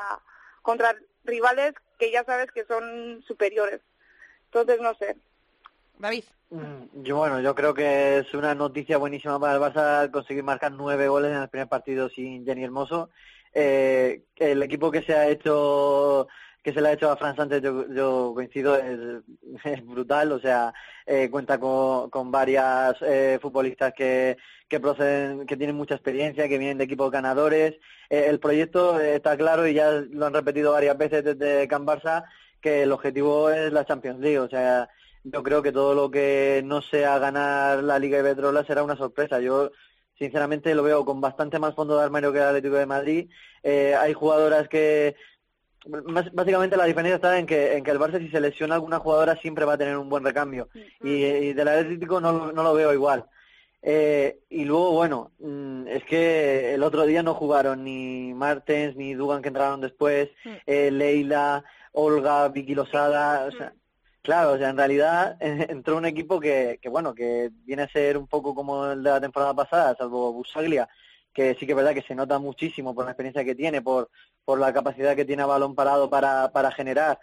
[0.61, 3.81] contra rivales que ya sabes que son superiores.
[4.47, 5.17] Entonces, no sé.
[5.99, 6.25] David.
[6.55, 10.71] Mm, yo, bueno, yo creo que es una noticia buenísima para el Barça conseguir marcar
[10.71, 13.11] nueve goles en el primer partido sin Jenny Hermoso.
[13.53, 16.29] Eh, el equipo que se ha hecho
[16.63, 18.77] que se le ha hecho a Fran Sánchez, yo, yo coincido,
[19.65, 20.73] es, brutal, o sea,
[21.07, 24.37] eh, cuenta con, con varias eh, futbolistas que,
[24.69, 27.75] que proceden, que tienen mucha experiencia, que vienen de equipos ganadores.
[28.09, 32.25] Eh, el proyecto está claro y ya lo han repetido varias veces desde Can Barça,
[32.61, 34.89] que el objetivo es la Champions League, o sea,
[35.25, 39.41] yo creo que todo lo que no sea ganar la Liga Iberdrola será una sorpresa.
[39.41, 39.73] Yo
[40.19, 43.31] sinceramente lo veo con bastante más fondo de armario que el Atlético de Madrid.
[43.63, 45.17] Eh, hay jugadoras que
[45.87, 49.01] más, básicamente la diferencia está en que en que el Barça si se lesiona alguna
[49.01, 50.69] jugadora siempre va a tener un buen recambio
[51.03, 53.27] y, y del Atlético no, no lo veo igual.
[53.87, 59.13] Eh, y luego, bueno, mm, es que el otro día no jugaron ni Martens ni
[59.13, 60.31] Dugan que entraron después,
[60.65, 63.75] eh, Leila, Olga, Vicky Losada, o sea,
[64.25, 68.17] Claro, o sea, en realidad entró un equipo que, que, bueno, que viene a ser
[68.17, 70.89] un poco como el de la temporada pasada, salvo Busaglia,
[71.33, 74.11] que sí que es verdad que se nota muchísimo por la experiencia que tiene, por,
[74.45, 77.19] por la capacidad que tiene a balón parado para, para generar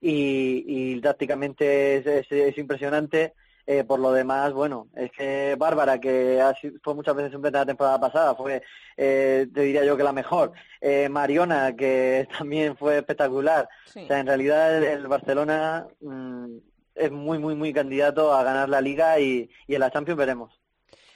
[0.00, 0.64] y,
[0.96, 3.34] y tácticamente es, es, es impresionante.
[3.72, 7.56] Eh, por lo demás, bueno, es que Bárbara, que ha sido, fue muchas veces suplente
[7.56, 8.64] la temporada pasada, fue,
[8.96, 10.50] eh, te diría yo que la mejor.
[10.80, 13.68] Eh, Mariona, que también fue espectacular.
[13.84, 14.00] Sí.
[14.02, 16.56] O sea, en realidad el, el Barcelona mm,
[16.96, 20.59] es muy, muy, muy candidato a ganar la Liga y, y en la Champions veremos.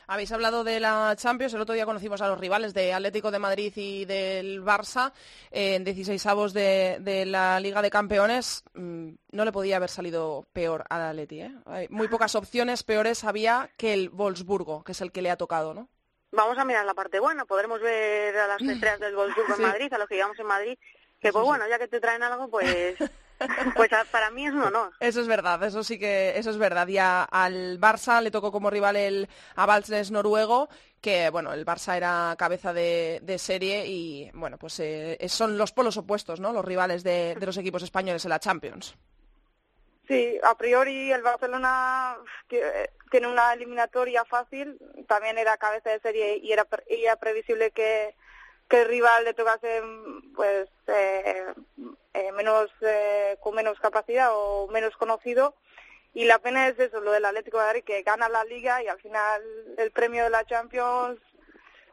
[0.06, 3.38] Habéis hablado de la Champions, el otro día conocimos a los rivales de Atlético de
[3.38, 5.12] Madrid y del Barça
[5.50, 8.64] eh, en 16 avos de, de la Liga de Campeones.
[8.74, 11.54] Mm, No le podía haber salido peor al Atleti, ¿eh?
[11.90, 15.72] Muy pocas opciones peores había que el Wolfsburgo, que es el que le ha tocado,
[15.74, 15.88] ¿no?
[16.32, 19.62] Vamos a mirar la parte buena, podremos ver a las estrellas del Wolfsburgo Sí.
[19.62, 20.78] en Madrid, a los que llevamos en Madrid,
[21.20, 22.96] que pues bueno, ya que te traen algo, pues,
[23.76, 24.92] pues a- para mí es un honor.
[25.00, 26.86] Eso es verdad, eso sí que eso es verdad.
[26.88, 30.68] Y a- al Barça le tocó como rival el Avaldsnes noruego,
[31.00, 35.72] que bueno, el Barça era cabeza de, de serie y bueno, pues eh, son los
[35.72, 36.52] polos opuestos, ¿no?
[36.52, 38.96] Los rivales de, de los equipos españoles en la Champions.
[40.06, 42.16] Sí, a priori el Barcelona
[42.48, 47.70] tiene una eliminatoria fácil, también era cabeza de serie y era, pre- y era previsible
[47.70, 48.14] que,
[48.68, 49.82] que el rival le tocase
[50.34, 51.46] pues eh,
[52.14, 55.54] eh, menos eh, con menos capacidad o menos conocido
[56.14, 58.88] y la pena es eso, lo del Atlético de Madrid que gana la liga y
[58.88, 59.42] al final
[59.76, 61.18] el premio de la Champions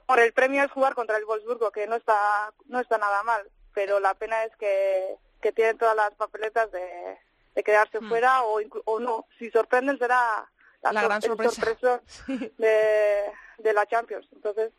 [0.05, 3.49] por el premio es jugar contra el Wolfsburgo que no está no está nada mal,
[3.73, 7.17] pero la pena es que, que tienen todas las papeletas de,
[7.55, 8.10] de quedarse Hmm.
[8.10, 9.25] fuera o, inclu- o no.
[9.39, 10.47] Si sorprenden será
[10.81, 12.01] La sor- gran el sorpresa.
[12.25, 12.53] Sí.
[12.57, 14.27] de, de la Champions.
[14.34, 14.71] Entonces,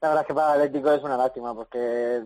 [0.00, 2.22] La verdad es que para el Atlético es una lástima porque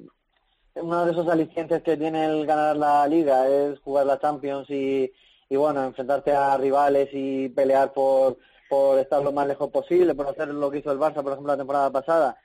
[0.74, 5.12] uno de esos alicientes que tiene el ganar la liga es jugar la Champions y,
[5.48, 10.28] y bueno, enfrentarte a rivales y pelear por, por estar lo más lejos posible, por
[10.28, 12.38] hacer lo que hizo el Barça, por ejemplo, la temporada pasada.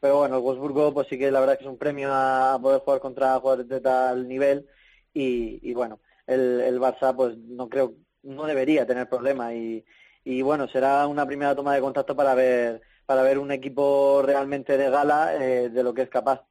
[0.00, 2.80] Pero bueno, el Wolfsburgo pues sí que la verdad que es un premio a poder
[2.80, 4.66] jugar contra jugadores de tal nivel
[5.14, 9.84] y, y bueno, el, el Barça pues no creo, no debería tener problema y,
[10.24, 14.76] y bueno, será una primera toma de contacto para ver para ver un equipo realmente
[14.76, 16.42] de gala eh, de lo que es capaz.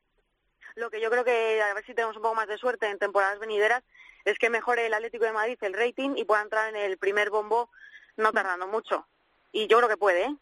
[0.75, 2.99] Lo que yo creo que, a ver si tenemos un poco más de suerte en
[2.99, 3.81] temporadas venideras,
[4.25, 7.29] es que mejore el Atlético de Madrid el rating y pueda entrar en el primer
[7.29, 7.69] bombo
[8.17, 9.07] no tardando mucho.
[9.53, 10.35] Y yo creo que puede, ¿eh?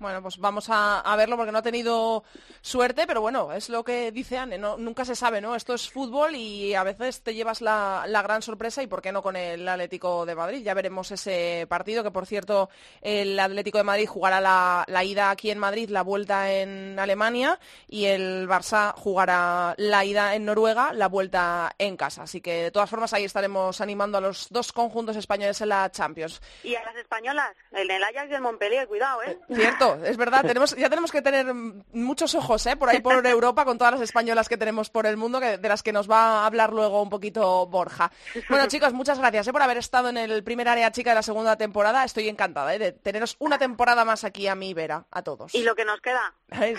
[0.00, 2.24] Bueno, pues vamos a, a verlo porque no ha tenido
[2.62, 5.54] suerte, pero bueno, es lo que dice Anne, no, nunca se sabe, ¿no?
[5.54, 9.12] Esto es fútbol y a veces te llevas la, la gran sorpresa y por qué
[9.12, 10.62] no con el Atlético de Madrid.
[10.62, 12.70] Ya veremos ese partido, que por cierto
[13.02, 17.60] el Atlético de Madrid jugará la, la ida aquí en Madrid, la vuelta en Alemania
[17.86, 22.22] y el Barça jugará la ida en Noruega, la vuelta en casa.
[22.22, 25.90] Así que de todas formas ahí estaremos animando a los dos conjuntos españoles en la
[25.90, 26.40] Champions.
[26.62, 29.38] Y a las españolas, el del Ajax y el Montpellier, cuidado, ¿eh?
[29.52, 32.76] Cierto, es verdad, tenemos, ya tenemos que tener muchos ojos ¿eh?
[32.76, 35.68] por ahí por Europa con todas las españolas que tenemos por el mundo, que, de
[35.68, 38.10] las que nos va a hablar luego un poquito Borja.
[38.48, 39.52] Bueno chicos, muchas gracias ¿eh?
[39.52, 42.04] por haber estado en el primer área chica de la segunda temporada.
[42.04, 42.78] Estoy encantada ¿eh?
[42.78, 45.54] de teneros una temporada más aquí a mi vera, a todos.
[45.54, 46.34] Y lo que nos queda.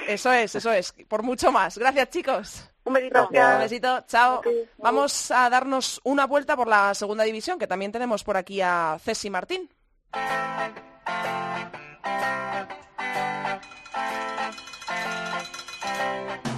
[0.08, 1.78] Eso es, eso es, por mucho más.
[1.78, 2.72] Gracias chicos.
[2.84, 3.28] Un besito.
[3.32, 3.56] Gracias.
[3.56, 4.42] Un besito, chao.
[4.78, 8.98] Vamos a darnos una vuelta por la segunda división, que también tenemos por aquí a
[9.04, 9.70] Ceci Martín.
[12.04, 12.72] Thank
[16.46, 16.51] you.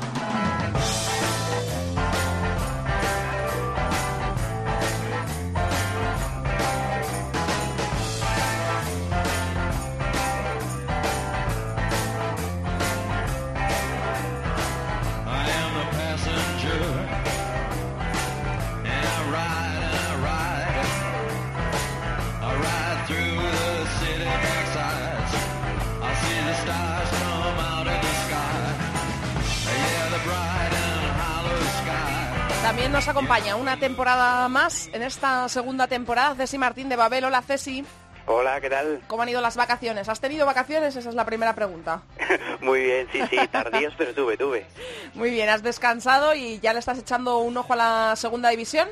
[32.93, 37.23] Nos acompaña una temporada más en esta segunda temporada Ceci Martín de Babel.
[37.23, 37.83] Hola Ceci,
[38.27, 39.01] Hola, ¿qué tal?
[39.07, 40.07] ¿cómo han ido las vacaciones?
[40.09, 40.95] ¿Has tenido vacaciones?
[40.95, 42.03] Esa es la primera pregunta.
[42.61, 44.67] Muy bien, sí, sí, tardíos, pero tuve, tuve.
[45.15, 48.87] Muy bien, has descansado y ya le estás echando un ojo a la segunda división.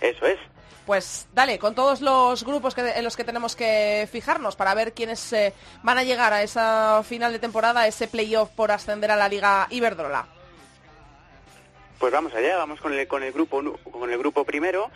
[0.00, 0.38] Eso es.
[0.86, 4.94] Pues dale, con todos los grupos que, en los que tenemos que fijarnos para ver
[4.94, 5.52] quiénes eh,
[5.82, 9.28] van a llegar a esa final de temporada, a ese playoff por ascender a la
[9.28, 10.33] Liga Iberdrola.
[11.98, 14.90] Pues vamos allá, vamos con el, con el grupo con el grupo primero,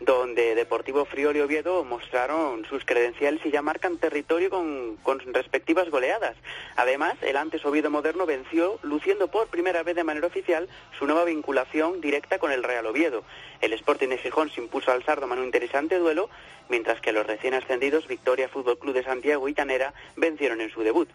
[0.00, 5.90] donde Deportivo Friol y Oviedo mostraron sus credenciales y ya marcan territorio con, con respectivas
[5.90, 6.36] goleadas.
[6.76, 11.24] Además, el antes Oviedo Moderno venció, luciendo por primera vez de manera oficial su nueva
[11.24, 13.24] vinculación directa con el Real Oviedo.
[13.60, 16.28] El Sporting de Gijón se impuso al Sardo en un interesante duelo,
[16.68, 20.82] mientras que los recién ascendidos Victoria Fútbol Club de Santiago y Llanera vencieron en su
[20.82, 21.08] debut.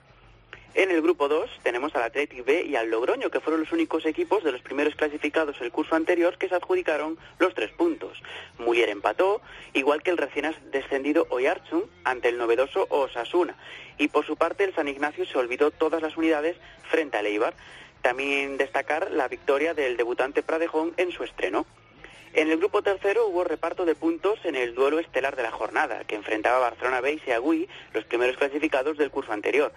[0.76, 4.06] En el grupo 2 tenemos al Athletic B y al Logroño, que fueron los únicos
[4.06, 8.22] equipos de los primeros clasificados el curso anterior que se adjudicaron los tres puntos.
[8.60, 9.42] Muller empató,
[9.74, 13.56] igual que el recién descendido Oyarzun ante el novedoso Osasuna.
[13.98, 16.56] Y por su parte el San Ignacio se olvidó todas las unidades
[16.90, 17.56] frente al Eibar.
[18.04, 21.66] También destacar la victoria del debutante Pradejón en su estreno.
[22.34, 26.04] En el grupo tercero hubo reparto de puntos en el duelo estelar de la jornada,
[26.04, 29.74] que enfrentaba Barcelona B y Seagüí, los primeros clasificados del curso anterior.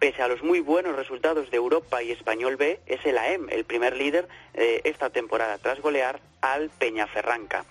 [0.00, 3.66] Pese a los muy buenos resultados de Europa y Español B, es el AEM el
[3.66, 7.66] primer líder eh, esta temporada, tras golear al Peñaferranca.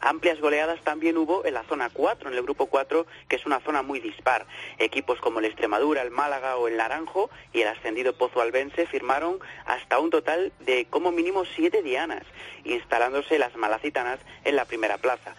[0.00, 3.60] Amplias goleadas también hubo en la zona 4, en el grupo 4, que es una
[3.60, 4.46] zona muy dispar.
[4.78, 9.38] Equipos como el Extremadura, el Málaga o el Naranjo y el ascendido Pozo Albense firmaron
[9.66, 12.24] hasta un total de como mínimo siete dianas,
[12.64, 15.36] instalándose las malacitanas en la primera plaza.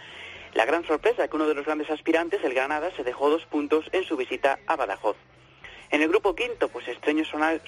[0.53, 3.89] La gran sorpresa que uno de los grandes aspirantes, el Granada, se dejó dos puntos
[3.91, 5.17] en su visita a Badajoz.
[5.91, 7.23] En el grupo quinto, pues extraño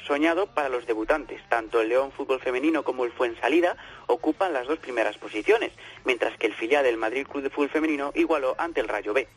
[0.06, 1.42] soñado para los debutantes.
[1.50, 3.78] Tanto el León Fútbol Femenino como el Fuensalida
[4.08, 5.72] ocupan las dos primeras posiciones,
[6.04, 9.28] mientras que el filial del Madrid Club de Fútbol Femenino igualó ante el Rayo B.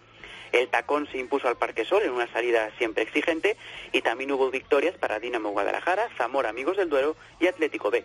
[0.53, 3.57] El Tacón se impuso al Parque Sol en una salida siempre exigente
[3.93, 8.05] y también hubo victorias para Dinamo Guadalajara, Zamora Amigos del Duero y Atlético B.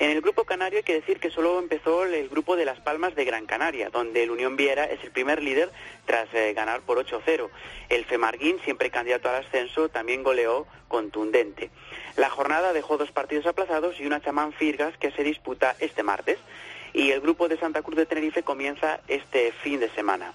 [0.00, 3.14] En el grupo canario hay que decir que solo empezó el grupo de Las Palmas
[3.14, 5.70] de Gran Canaria, donde el Unión Viera es el primer líder
[6.06, 7.50] tras eh, ganar por 8-0.
[7.90, 11.68] El Femarguín, siempre candidato al ascenso, también goleó contundente.
[12.16, 16.38] La jornada dejó dos partidos aplazados y una chamán Firgas que se disputa este martes.
[16.94, 20.32] Y el grupo de Santa Cruz de Tenerife comienza este fin de semana.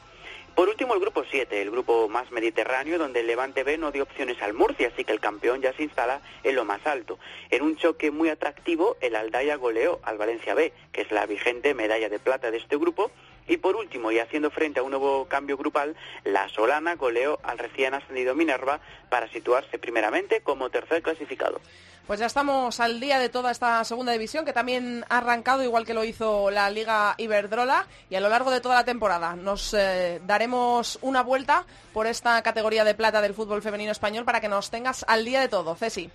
[0.55, 4.03] Por último, el grupo 7, el grupo más mediterráneo, donde el Levante B no dio
[4.03, 7.19] opciones al Murcia, así que el campeón ya se instala en lo más alto.
[7.49, 11.73] En un choque muy atractivo, el Aldaya goleó al Valencia B, que es la vigente
[11.73, 13.11] medalla de plata de este grupo.
[13.47, 17.59] Y por último, y haciendo frente a un nuevo cambio grupal, la Solana goleó al
[17.59, 18.79] recién ascendido Minerva
[19.09, 21.61] para situarse primeramente como tercer clasificado.
[22.07, 25.87] Pues ya estamos al día de toda esta segunda división que también ha arrancado igual
[25.87, 29.73] que lo hizo la Liga Iberdrola y a lo largo de toda la temporada nos
[29.73, 34.47] eh, daremos una vuelta por esta categoría de plata del fútbol femenino español para que
[34.47, 36.11] nos tengas al día de todo, Ceci.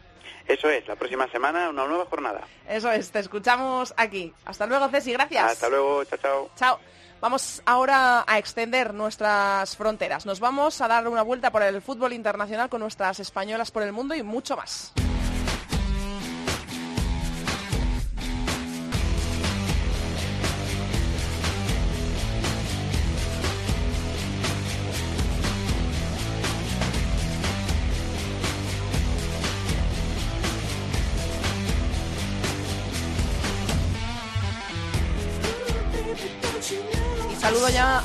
[0.47, 2.43] Eso es, la próxima semana una nueva jornada.
[2.69, 4.33] Eso es, te escuchamos aquí.
[4.45, 5.45] Hasta luego, Ceci, gracias.
[5.45, 6.51] Hasta luego, chao, chao.
[6.57, 6.81] Chao.
[7.20, 10.24] Vamos ahora a extender nuestras fronteras.
[10.24, 13.92] Nos vamos a dar una vuelta por el fútbol internacional con nuestras españolas por el
[13.92, 14.92] mundo y mucho más.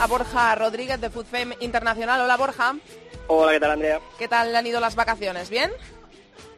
[0.05, 2.21] A Borja Rodríguez de FoodFame Internacional.
[2.21, 2.75] Hola Borja,
[3.25, 3.99] Hola, ¿qué tal, Andrea?
[4.19, 5.49] ¿qué tal han ido las vacaciones?
[5.49, 5.71] ¿Bien?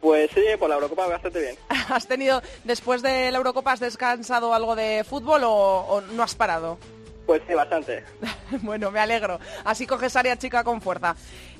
[0.02, 1.56] Pues sí, por la Eurocopa bastante bien.
[1.88, 6.34] ¿Has tenido, después de la Eurocopa, has descansado algo de fútbol o, o no has
[6.34, 6.76] parado?
[7.24, 8.04] Pues sí, bastante.
[8.60, 9.40] bueno, me alegro.
[9.64, 11.16] Así coges área chica con fuerza.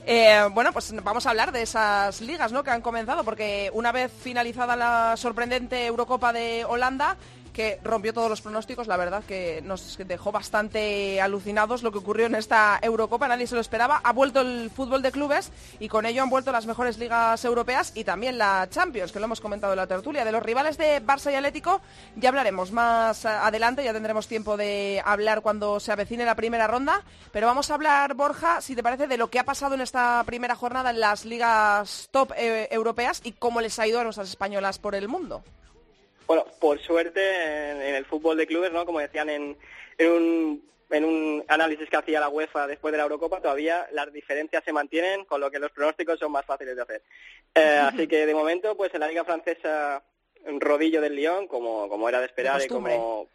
[0.06, 2.64] Eh, bueno, pues vamos a hablar de esas ligas ¿no?
[2.64, 7.18] que han comenzado, porque una vez finalizada la sorprendente Eurocopa de Holanda,
[7.58, 12.26] que rompió todos los pronósticos, la verdad que nos dejó bastante alucinados lo que ocurrió
[12.26, 14.00] en esta Eurocopa, nadie se lo esperaba.
[14.04, 17.90] Ha vuelto el fútbol de clubes y con ello han vuelto las mejores ligas europeas
[17.96, 20.24] y también la Champions, que lo hemos comentado en la tertulia.
[20.24, 21.80] De los rivales de Barça y Atlético
[22.14, 26.68] ya hablaremos más eh, adelante, ya tendremos tiempo de hablar cuando se avecine la primera
[26.68, 29.80] ronda, pero vamos a hablar, Borja, si te parece, de lo que ha pasado en
[29.80, 34.04] esta primera jornada en las ligas top eh, europeas y cómo les ha ido a
[34.04, 35.42] nuestras españolas por el mundo.
[36.28, 38.86] Bueno, por suerte en, en el fútbol de clubes, ¿no?
[38.86, 39.56] Como decían en,
[39.96, 44.12] en un en un análisis que hacía la UEFA después de la Eurocopa, todavía las
[44.12, 47.02] diferencias se mantienen, con lo que los pronósticos son más fáciles de hacer.
[47.54, 50.02] Eh, así que de momento, pues en la Liga Francesa,
[50.46, 53.28] un rodillo del Lyon, como, como era de esperar y como...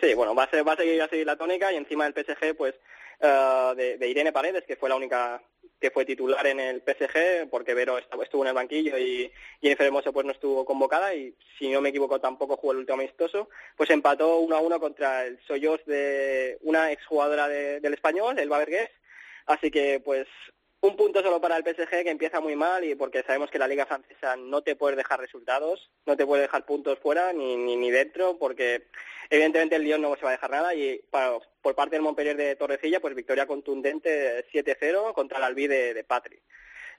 [0.00, 2.56] Sí, bueno, va a, ser, va a seguir así la tónica y encima del PSG,
[2.56, 2.74] pues
[3.20, 5.42] de, de Irene Paredes, que fue la única
[5.80, 9.86] que fue titular en el PSG, porque Vero estu- estuvo en el banquillo y Jennifer
[9.86, 13.48] Hermoso pues no estuvo convocada y si no me equivoco tampoco jugó el último amistoso,
[13.76, 18.48] pues empató 1 a 1 contra el Soyos de una exjugadora de- del español, el
[18.48, 18.88] Babergués,
[19.46, 20.26] así que pues
[20.86, 23.68] un punto solo para el PSG que empieza muy mal y porque sabemos que la
[23.68, 27.76] liga francesa no te puede dejar resultados, no te puede dejar puntos fuera ni, ni,
[27.76, 28.86] ni dentro porque
[29.30, 32.36] evidentemente el Lyon no se va a dejar nada y para- por parte del Montpellier
[32.36, 36.38] de Torrecilla pues victoria contundente 7-0 contra el Albi de, de Patri.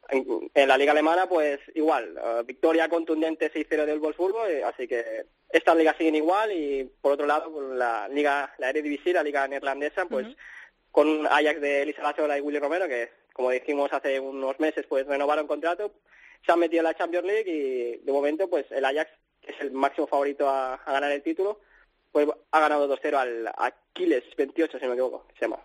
[0.10, 4.88] En, en la liga alemana pues igual, eh, victoria contundente 6-0 del Wolfsburgo, eh, así
[4.88, 9.24] que estas ligas siguen igual y por otro lado pues, la liga, la Eredivisie, la
[9.24, 10.28] liga neerlandesa pues
[10.92, 14.86] con un Ajax de Elisa Lazola y Willy Romero, que como dijimos hace unos meses,
[14.90, 15.94] pues renovaron contrato.
[16.46, 19.62] se han metido en la Champions League y de momento pues el Ajax, que es
[19.62, 21.62] el máximo favorito a, a ganar el título,
[22.12, 25.60] pues ha ganado 2-0 al Aquiles 28, si no me equivoco, se llama.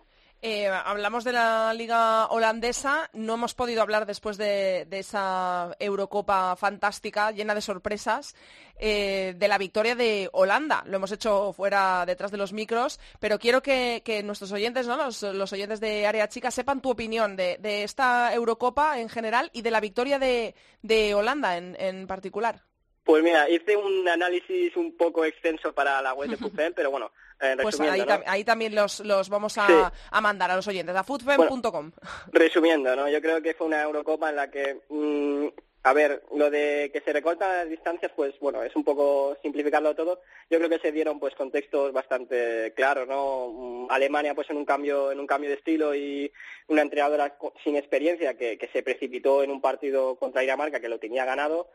[0.44, 6.56] Eh, hablamos de la liga holandesa, no hemos podido hablar después de, de esa Eurocopa
[6.56, 8.34] fantástica, llena de sorpresas,
[8.76, 10.82] eh, de la victoria de Holanda.
[10.86, 14.96] Lo hemos hecho fuera detrás de los micros, pero quiero que, que nuestros oyentes, ¿no?
[14.96, 19.48] los, los oyentes de Área Chica, sepan tu opinión de, de esta Eurocopa en general
[19.52, 22.64] y de la victoria de, de Holanda en, en particular.
[23.04, 27.12] Pues mira, hice un análisis un poco extenso para la web de FUTFEM, pero bueno,
[27.42, 29.74] eh, Pues ahí, ahí también los, los vamos a, Sí.
[30.10, 31.92] a mandar a los oyentes, a foodfem.com.
[32.32, 33.08] Resumiendo, ¿no?
[33.08, 35.46] Yo creo que fue una Eurocopa en la que, mm,
[35.84, 39.94] a ver, lo de que se recortan las distancias, pues bueno, es un poco simplificarlo
[39.96, 40.20] todo.
[40.48, 43.48] Yo creo que se dieron pues contextos bastante claros, ¿no?
[43.48, 46.32] Mm, Alemania pues en un cambio, en un cambio de estilo y
[46.68, 51.00] una entrenadora sin experiencia que, que se precipitó en un partido contra Dinamarca que lo
[51.00, 51.68] tenía ganado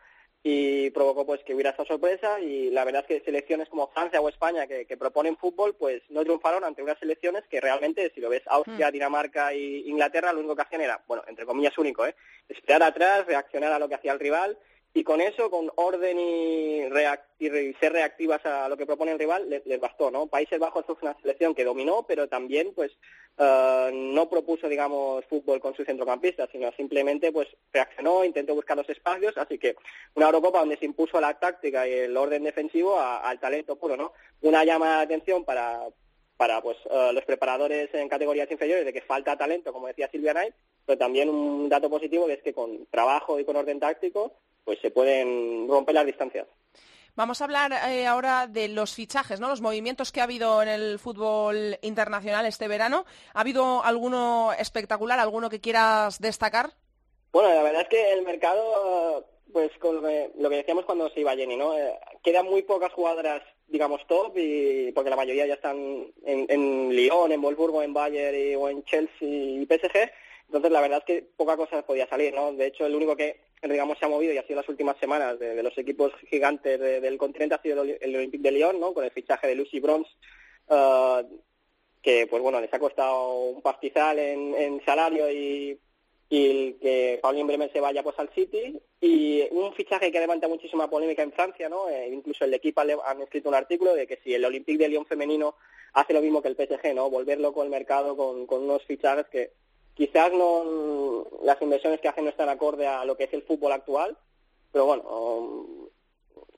[0.49, 4.21] y provocó pues que hubiera esa sorpresa y la verdad es que selecciones como Francia
[4.21, 8.21] o España que, que proponen fútbol pues no triunfaron ante unas selecciones que realmente si
[8.21, 12.05] lo ves Austria, Dinamarca e Inglaterra lo único que hacían era, bueno, entre comillas único,
[12.05, 12.15] ¿eh?
[12.47, 14.57] esperar atrás, reaccionar a lo que hacía el rival
[14.93, 19.19] y con eso, con orden y, reac- y ser reactivas a lo que propone el
[19.19, 20.25] rival, le- les, bastó, ¿no?
[20.27, 22.91] Países Bajos fue una selección que dominó, pero también, pues,
[23.37, 28.89] eh, no propuso, digamos, fútbol con sus centrocampistas, sino simplemente, pues, reaccionó, intentó buscar los
[28.89, 29.75] espacios, así que
[30.15, 33.95] una Eurocopa donde se impuso la táctica y el orden defensivo a- al talento puro,
[33.97, 34.13] ¿no?
[34.41, 35.81] Una llama de atención para
[36.37, 40.33] para pues eh, los preparadores en categorías inferiores de que falta talento, como decía Silvia
[40.33, 40.53] Knight,
[40.85, 44.33] pero también un dato positivo que es que con trabajo y con orden táctico
[44.63, 46.47] pues se pueden romper las distancias.
[47.15, 49.49] Vamos a hablar eh, ahora de los fichajes, ¿no?
[49.49, 53.05] Los movimientos que ha habido en el fútbol internacional este verano.
[53.33, 56.73] ¿Ha habido alguno espectacular, alguno que quieras destacar?
[57.31, 61.09] Bueno, la verdad es que el mercado, pues con lo que, lo que decíamos cuando
[61.09, 61.75] se iba Jenny, ¿no?
[61.75, 65.77] Eh, quedan muy pocas jugadoras, digamos, top, y porque la mayoría ya están
[66.25, 70.09] en, en Lyon, en Wolfsburgo, en Bayern y- o en Chelsea y PSG.
[70.47, 72.53] Entonces, la verdad es que poca cosa podía salir, ¿no?
[72.53, 75.37] De hecho, el único que, digamos, se ha movido y ha sido las últimas semanas
[75.39, 78.79] de, de los equipos gigantes de- del continente ha sido el, el Olympique de Lyon,
[78.79, 78.93] ¿no?
[78.93, 80.09] Con el fichaje de Lucy Bronze,
[80.69, 81.23] eh,
[82.01, 85.77] que, pues bueno, les ha costado un pastizal en, en salario y,
[86.29, 90.89] y que Paulín Bremer se vaya pues al City y un fichaje que levanta muchísima
[90.89, 91.89] polémica en Francia, ¿no?
[91.89, 95.05] Eh, incluso el equipo han, escrito un artículo de que si el Olympique de Lyon
[95.05, 95.55] femenino
[95.93, 97.09] hace lo mismo que el PSG, ¿no?
[97.09, 99.51] Volver loco el mercado con, con unos fichajes que
[99.93, 103.71] quizás no las inversiones que hacen no están acorde a lo que es el fútbol
[103.71, 104.17] actual,
[104.71, 105.87] pero bueno, um,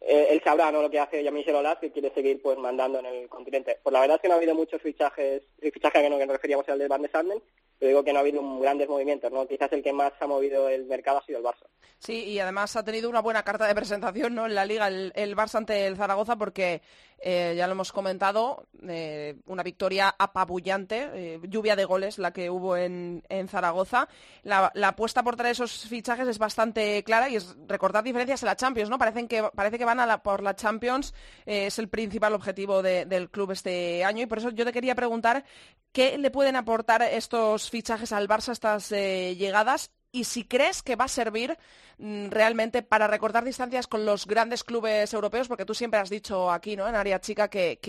[0.02, 3.30] él sabrá no lo que hace Jean-Michel Aulas que quiere seguir pues mandando en el
[3.30, 3.78] continente.
[3.84, 6.26] Pues la verdad es que no ha habido muchos fichajes, el fichaje que, no, que
[6.26, 7.42] nos referíamos al de Van de Sanden,
[7.80, 9.48] pero digo que no ha habido grandes movimientos, ¿no?
[9.48, 11.66] Quizás el que más ha movido el mercado ha sido el Barça.
[11.98, 14.46] Sí, y además ha tenido una buena carta de presentación ¿no?
[14.46, 16.82] en la liga el, el Barça ante el Zaragoza porque,
[17.22, 22.50] eh, ya lo hemos comentado, eh, una victoria apabullante, eh, lluvia de goles la que
[22.50, 24.08] hubo en, en Zaragoza.
[24.44, 28.56] La, apuesta por traer esos fichajes es bastante clara y es recortar diferencias en la
[28.56, 28.98] Champions, ¿no?
[28.98, 31.14] Parecen que, parece que van a por la Champions,
[31.46, 34.96] es el principal objetivo de- del club este año y por eso yo te quería
[34.96, 35.44] preguntar
[35.92, 41.06] qué le pueden aportar estos fichajes al Barça, estas llegadas y si crees que va
[41.06, 41.58] a servir
[41.98, 46.52] mm, realmente para recortar distancias con los grandes clubes europeos, porque tú siempre has dicho
[46.52, 46.88] aquí, ¿no?
[46.88, 47.80] En área chica que,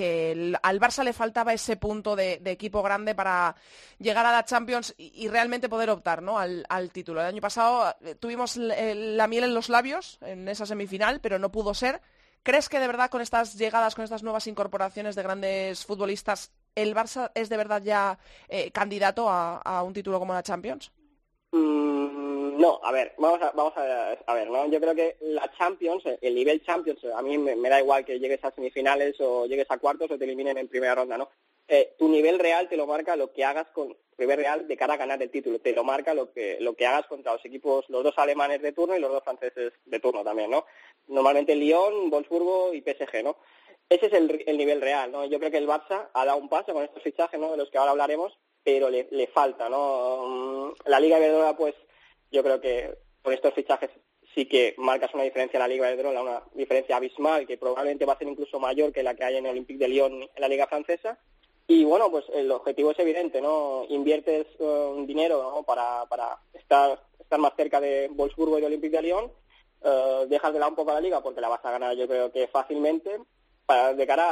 [0.62, 3.54] al Barça le faltaba ese punto de, equipo grande para
[3.98, 6.38] llegar a la Champions y, realmente poder optar, ¿no?
[6.38, 7.20] Al, título.
[7.20, 11.38] El año pasado eh, tuvimos el- la miel en los labios en esa semifinal, pero
[11.38, 12.00] no pudo ser.
[12.42, 16.94] ¿Crees que de verdad con estas llegadas, con estas nuevas incorporaciones de grandes futbolistas, el
[16.94, 18.18] Barça es de verdad ya
[18.48, 20.90] eh, candidato a, a un título como la Champions?
[21.52, 24.66] Mm, no, a ver, vamos a, vamos a, ver, ¿no?
[24.68, 28.20] Yo creo que la Champions, el nivel Champions, a mí me, me da igual que
[28.20, 31.28] llegues a semifinales o llegues a cuartos o te eliminen en primera ronda, ¿no?
[31.66, 34.94] Eh, tu nivel real te lo marca lo que hagas con nivel real de cara
[34.94, 37.88] a ganar el título, te lo marca lo que lo que hagas contra los equipos,
[37.88, 40.66] los dos alemanes de turno y los dos franceses de turno también, ¿no?
[41.08, 43.36] Normalmente Lyon, Wolfsburgo y PSG, ¿no?
[43.88, 45.24] Ese es el, el nivel real, ¿no?
[45.24, 47.52] Yo creo que el Barça ha dado un paso con estos fichajes, ¿no?
[47.52, 50.26] De los que ahora hablaremos, pero le, le falta, ¿no?
[50.26, 51.74] Mm, La Liga Iberdrola, pues,
[52.30, 53.90] yo creo que con estos fichajes
[54.34, 58.14] sí que marcas una diferencia en la Liga Iberdrola, una diferencia abismal, que probablemente va
[58.14, 60.48] a ser incluso mayor que la que hay en el Olympique de Lyon en la
[60.48, 61.18] Liga Francesa.
[61.66, 63.84] Y bueno, pues el objetivo es evidente, ¿no?
[63.88, 65.62] Inviertes eh, un dinero ¿no?
[65.62, 69.30] para, para estar, estar más cerca de Wolfsburgo y de Olympique de Lyon,
[69.82, 72.30] eh, dejas de lado un poco la liga porque la vas a ganar yo creo
[72.30, 73.18] que fácilmente,
[73.70, 74.26] para, de cara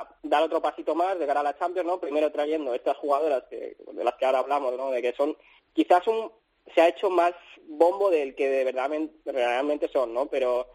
[0.00, 1.98] a dar otro pasito más, de cara a la Champions, ¿no?
[1.98, 4.90] Primero trayendo estas jugadoras que, de las que ahora hablamos, ¿no?
[4.90, 5.34] De que son
[5.72, 6.30] quizás un
[6.74, 7.32] se ha hecho más
[7.66, 8.90] bombo del que de verdad
[9.24, 10.26] realmente son, ¿no?
[10.26, 10.66] Pero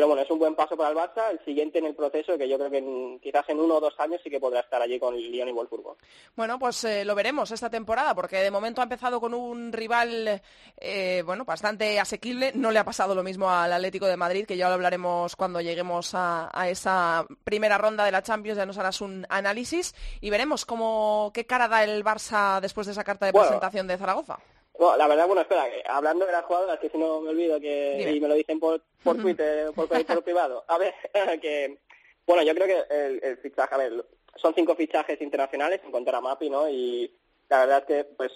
[0.00, 2.48] pero bueno, es un buen paso para el Barça, el siguiente en el proceso, que
[2.48, 4.98] yo creo que en- quizás en uno o dos años sí que podrá estar allí
[4.98, 5.98] con Lyon y Wolfsburgo.
[6.34, 10.40] Bueno, pues eh, lo veremos esta temporada, porque de momento ha empezado con un rival
[10.78, 12.52] eh, bueno, bastante asequible.
[12.54, 15.60] No le ha pasado lo mismo al Atlético de Madrid, que ya lo hablaremos cuando
[15.60, 18.56] lleguemos a, a esa primera ronda de la Champions.
[18.56, 22.94] Ya nos harás un análisis y veremos cómo, qué cara da el Barça después de
[22.94, 23.48] esa carta de Bueno.
[23.48, 24.38] presentación de Zaragoza.
[24.80, 27.60] Bueno, la verdad, bueno, espera, que hablando de las jugadoras, que si no me olvido
[27.60, 28.12] que Dime.
[28.12, 30.64] y me lo dicen por, por Twitter, por, por privado.
[30.68, 30.94] A ver,
[31.42, 31.78] que,
[32.26, 34.02] bueno, yo creo que el, el fichaje, a ver,
[34.36, 36.66] son cinco fichajes internacionales, sin contar a Mapi, ¿no?
[36.70, 37.14] Y
[37.50, 38.32] la verdad es que, pues,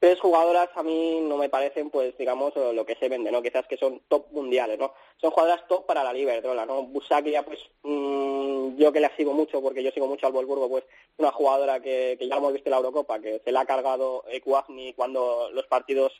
[0.00, 3.42] tres jugadoras a mí no me parecen, pues, digamos, lo que se vende, ¿no?
[3.42, 4.94] Quizás que son top mundiales, ¿no?
[5.18, 6.82] Son jugadoras top para la Iberdrola, ¿no?
[6.84, 10.68] Busaki ya, pues, mm, yo que la sigo mucho, porque yo sigo mucho al Wolfsburgo,
[10.70, 10.84] pues,
[11.18, 14.24] una jugadora que, que ya hemos visto en la Eurocopa, que se la ha cargado
[14.28, 16.12] Ekuagni cuando los partidos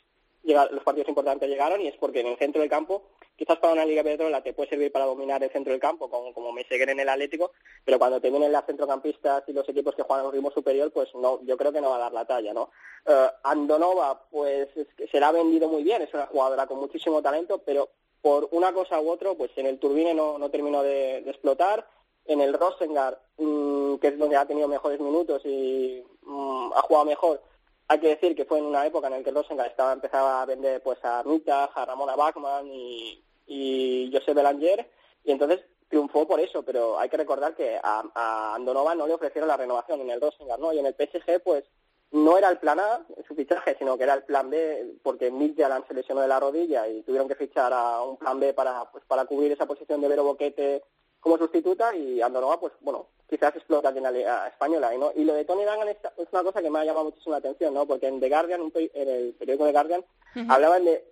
[0.43, 3.03] los partidos importantes llegaron y es porque en el centro del campo,
[3.41, 6.31] quizás para una Liga Iberdrola te puede servir para dominar el centro del campo, como,
[6.31, 10.03] como Meseguer en el Atlético, pero cuando te vienen las centrocampistas y los equipos que
[10.03, 12.25] juegan a un ritmo superior, pues no, yo creo que no va a dar la
[12.25, 12.69] talla, ¿no?
[13.03, 16.77] Eh, Andonova, pues es que se la ha vendido muy bien, es una jugadora con
[16.77, 17.89] muchísimo talento, pero
[18.21, 21.87] por una cosa u otra, pues en el Turbine no, no terminó de, explotar,
[22.25, 27.05] en el Rosengar, mm, que es donde ha tenido mejores minutos y mm, ha jugado
[27.05, 27.41] mejor,
[27.87, 30.45] hay que decir que fue en una época en la que Rosengar estaba empezaba a
[30.45, 33.19] vender pues a Mita, a Ramona Bachmann y,
[33.51, 34.89] y José Belanger
[35.25, 39.13] y entonces triunfó por eso, pero hay que recordar que a, a Andonova no le
[39.13, 40.71] ofrecieron la renovación en el Rosengar, ¿no?
[40.71, 41.65] Y en el PSG pues
[42.11, 45.85] no era el plan A su fichaje, sino que era el plan B porque Midtjylland
[45.85, 49.03] se lesionó de la rodilla y tuvieron que fichar a un plan B para pues
[49.05, 50.83] para cubrir esa posición de Vero Boquete
[51.19, 54.95] como sustituta y Andonova, pues bueno, quizás explota en la liga española.
[54.95, 55.11] Y, ¿no?
[55.15, 55.97] y lo de Tony Dangan es,
[56.31, 57.85] una cosa que me ha llamado muchísimo la atención, ¿no?
[57.85, 60.05] Porque en The Guardian, un en el periódico The Guardian,
[60.49, 61.05] hablaban de,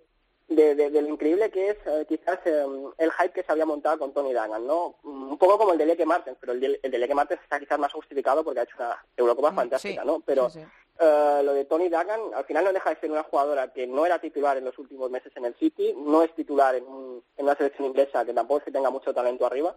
[0.50, 2.66] de, de- de lo increíble que es eh, quizás eh,
[2.98, 4.96] el hype que se había montado con Tony Dangan, ¿no?
[5.04, 7.58] Un poco como el de Leke Martens, pero el de, el de Leke Martens está
[7.58, 10.20] quizás más justificado porque ha hecho una Eurocopa Mm, fantástica, sí, ¿no?
[10.26, 10.66] Pero sí, sí.
[11.00, 14.04] eh, lo de Tony Dagan al final no deja de ser una jugadora que no
[14.04, 17.44] era titular en los últimos meses en el City, no es titular en, un- en
[17.44, 19.76] una selección inglesa que tampoco es que tenga mucho talento arriba.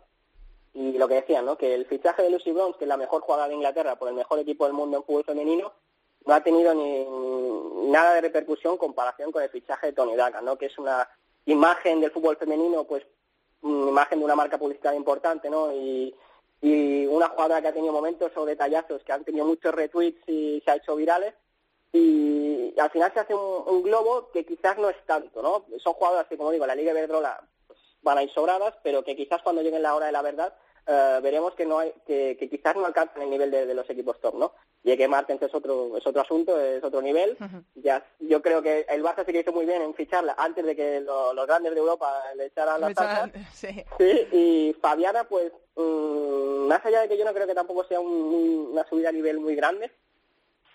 [0.76, 1.56] Y lo que decían, ¿no?
[1.56, 4.16] Que el fichaje de Lucy Bronze, que es la mejor jugadora de Inglaterra por el
[4.16, 5.72] mejor equipo del mundo en fútbol femenino,
[6.26, 10.46] no ha tenido ni nada de repercusión en comparación con el fichaje de Tony Dagan,
[10.46, 10.58] ¿no?
[10.58, 11.08] Que es una
[11.46, 13.06] imagen del fútbol femenino, pues,
[13.62, 15.74] una imagen de una marca publicitaria importante, ¿no?
[15.74, 16.16] Y,
[16.62, 20.62] y una jugadora que ha tenido momentos o detallazos que han tenido muchos retweets y
[20.64, 21.34] se ha hecho virales
[21.94, 25.66] y al final se hace un, globo que quizás no es tanto, ¿no?
[25.80, 29.16] Son jugadoras que, como digo, la Liga Iberdrola pues, van a ir sobradas, pero que
[29.16, 30.56] quizás cuando lleguen la hora de la verdad
[30.88, 33.90] eh, veremos que no hay, que, que quizás no alcanzan el nivel de, de los
[33.90, 34.54] equipos top, ¿no?
[34.84, 37.38] Y que Martens es otro, es otro asunto, es otro nivel.
[37.76, 40.76] Ya, yo creo que el Barça sí que hizo muy bien en ficharla antes de
[40.76, 43.32] que lo- los grandes de Europa le echaran las tazas.
[43.54, 43.86] sí.
[43.98, 48.00] Sí, y Fabiana, pues, mm, más allá de que yo no creo que tampoco sea
[48.00, 49.90] un- una subida a nivel muy grande,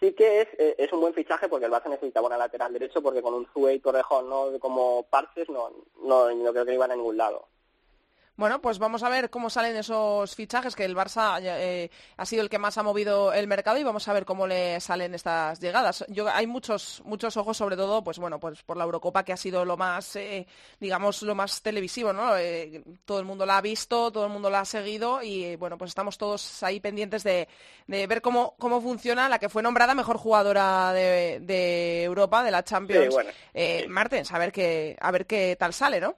[0.00, 3.02] sí que es, eh, es un buen fichaje porque el Barça necesitaba una lateral derecho
[3.02, 5.70] porque con un Zue y Torrejón no como parches no,
[6.02, 7.46] no, no creo que iban a ningún lado.
[8.38, 12.40] Bueno, pues vamos a ver cómo salen esos fichajes, que el Barça eh, ha sido
[12.40, 15.58] el que más ha movido el mercado y vamos a ver cómo le salen estas
[15.58, 16.04] llegadas.
[16.06, 19.36] Yo, hay muchos muchos ojos, sobre todo, pues bueno, pues por la Eurocopa que ha
[19.36, 20.46] sido lo más, eh,
[20.78, 22.36] digamos, lo más televisivo, ¿no?
[22.36, 25.76] Eh, todo el mundo la ha visto, todo el mundo la ha seguido y bueno,
[25.76, 27.48] pues estamos todos ahí pendientes de,
[27.88, 32.52] de ver cómo, cómo funciona la que fue nombrada mejor jugadora de, de Europa, de
[32.52, 36.14] la Champions, Sí, bueno, eh, Martens, a ver qué, a ver qué tal sale, ¿no?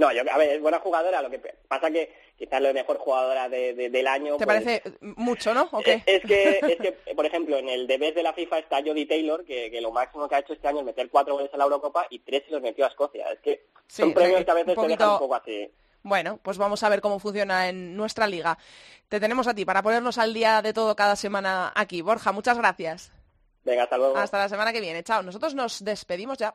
[0.00, 1.38] No, yo, a ver, es buena jugadora, lo que
[1.68, 4.38] pasa que quizás la mejor jugadora de- de- del año...
[4.38, 5.68] ¿Te pues, parece mucho, no?
[5.72, 6.02] ¿O qué?
[6.06, 9.44] Es que, es que, por ejemplo, en el deber de la FIFA está Jodie Taylor,
[9.44, 11.66] que, que lo máximo que ha hecho este año es meter cuatro goles en la
[11.66, 13.30] Eurocopa y tres se los metió a Escocia.
[13.30, 15.70] Es que Sí, son premios que a veces dejan poquito- un poco así.
[16.02, 18.56] Bueno, pues vamos a ver cómo funciona en nuestra liga.
[19.10, 22.00] Te tenemos a ti para ponernos al día de todo cada semana aquí.
[22.00, 23.12] Borja, muchas gracias.
[23.64, 24.16] Venga, hasta luego.
[24.16, 25.02] Hasta la semana que viene.
[25.02, 25.22] Chao.
[25.22, 26.54] Nosotros nos despedimos ya.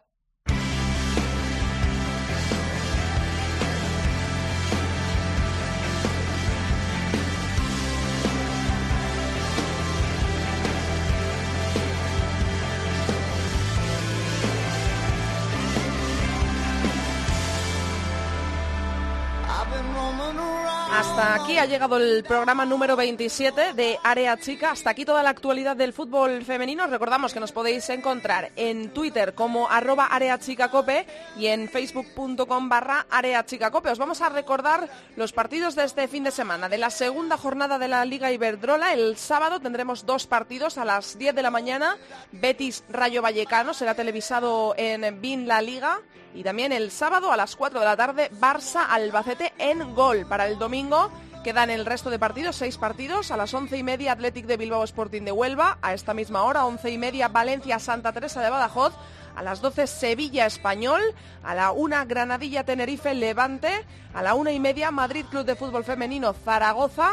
[20.97, 24.71] Hasta aquí ha llegado el programa número 27 de Área Chica.
[24.71, 26.87] Hasta aquí toda la actualidad del fútbol femenino.
[26.87, 31.05] Recordamos que nos podéis encontrar en Twitter como arroba areachicacope
[31.37, 33.89] y en facebook.com barra areachicacope.
[33.89, 36.69] Os vamos a recordar los partidos de este fin de semana.
[36.69, 41.17] De la segunda jornada de la Liga Iberdrola, el sábado tendremos dos partidos a las
[41.17, 41.97] 10 de la mañana.
[42.31, 45.99] Betis Rayo Vallecano será televisado en BIN La Liga.
[46.35, 50.25] Y también el sábado a las 4 de la tarde, Barça Albacete en gol.
[50.27, 51.09] Para el domingo
[51.45, 53.31] quedan el resto de partidos, seis partidos.
[53.31, 55.77] A las once y media, Athletic de Bilbao Sporting de Huelva.
[55.81, 58.93] A esta misma hora, once y media, Valencia Santa Teresa de Badajoz.
[59.35, 61.01] A las 12, Sevilla Español.
[61.43, 63.85] A la una, Granadilla Tenerife Levante.
[64.13, 67.11] A la una y media, Madrid Club de Fútbol Femenino Zaragoza.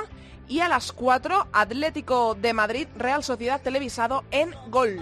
[0.48, 4.98] Y a las 4, Atlético de Madrid Real Sociedad televisado en gol.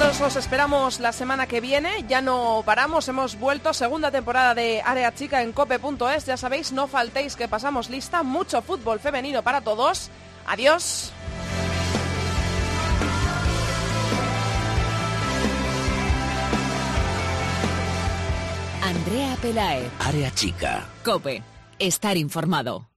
[0.00, 4.80] Nosotros os esperamos la semana que viene, ya no paramos, hemos vuelto, segunda temporada de
[4.82, 9.60] Área Chica en cope.es, ya sabéis, no faltéis que pasamos lista, mucho fútbol femenino para
[9.60, 10.08] todos.
[10.46, 11.12] Adiós.
[18.82, 19.90] Andrea Pelae.
[19.98, 20.86] Área chica.
[21.04, 21.42] Cope.
[21.78, 22.90] Estar informado.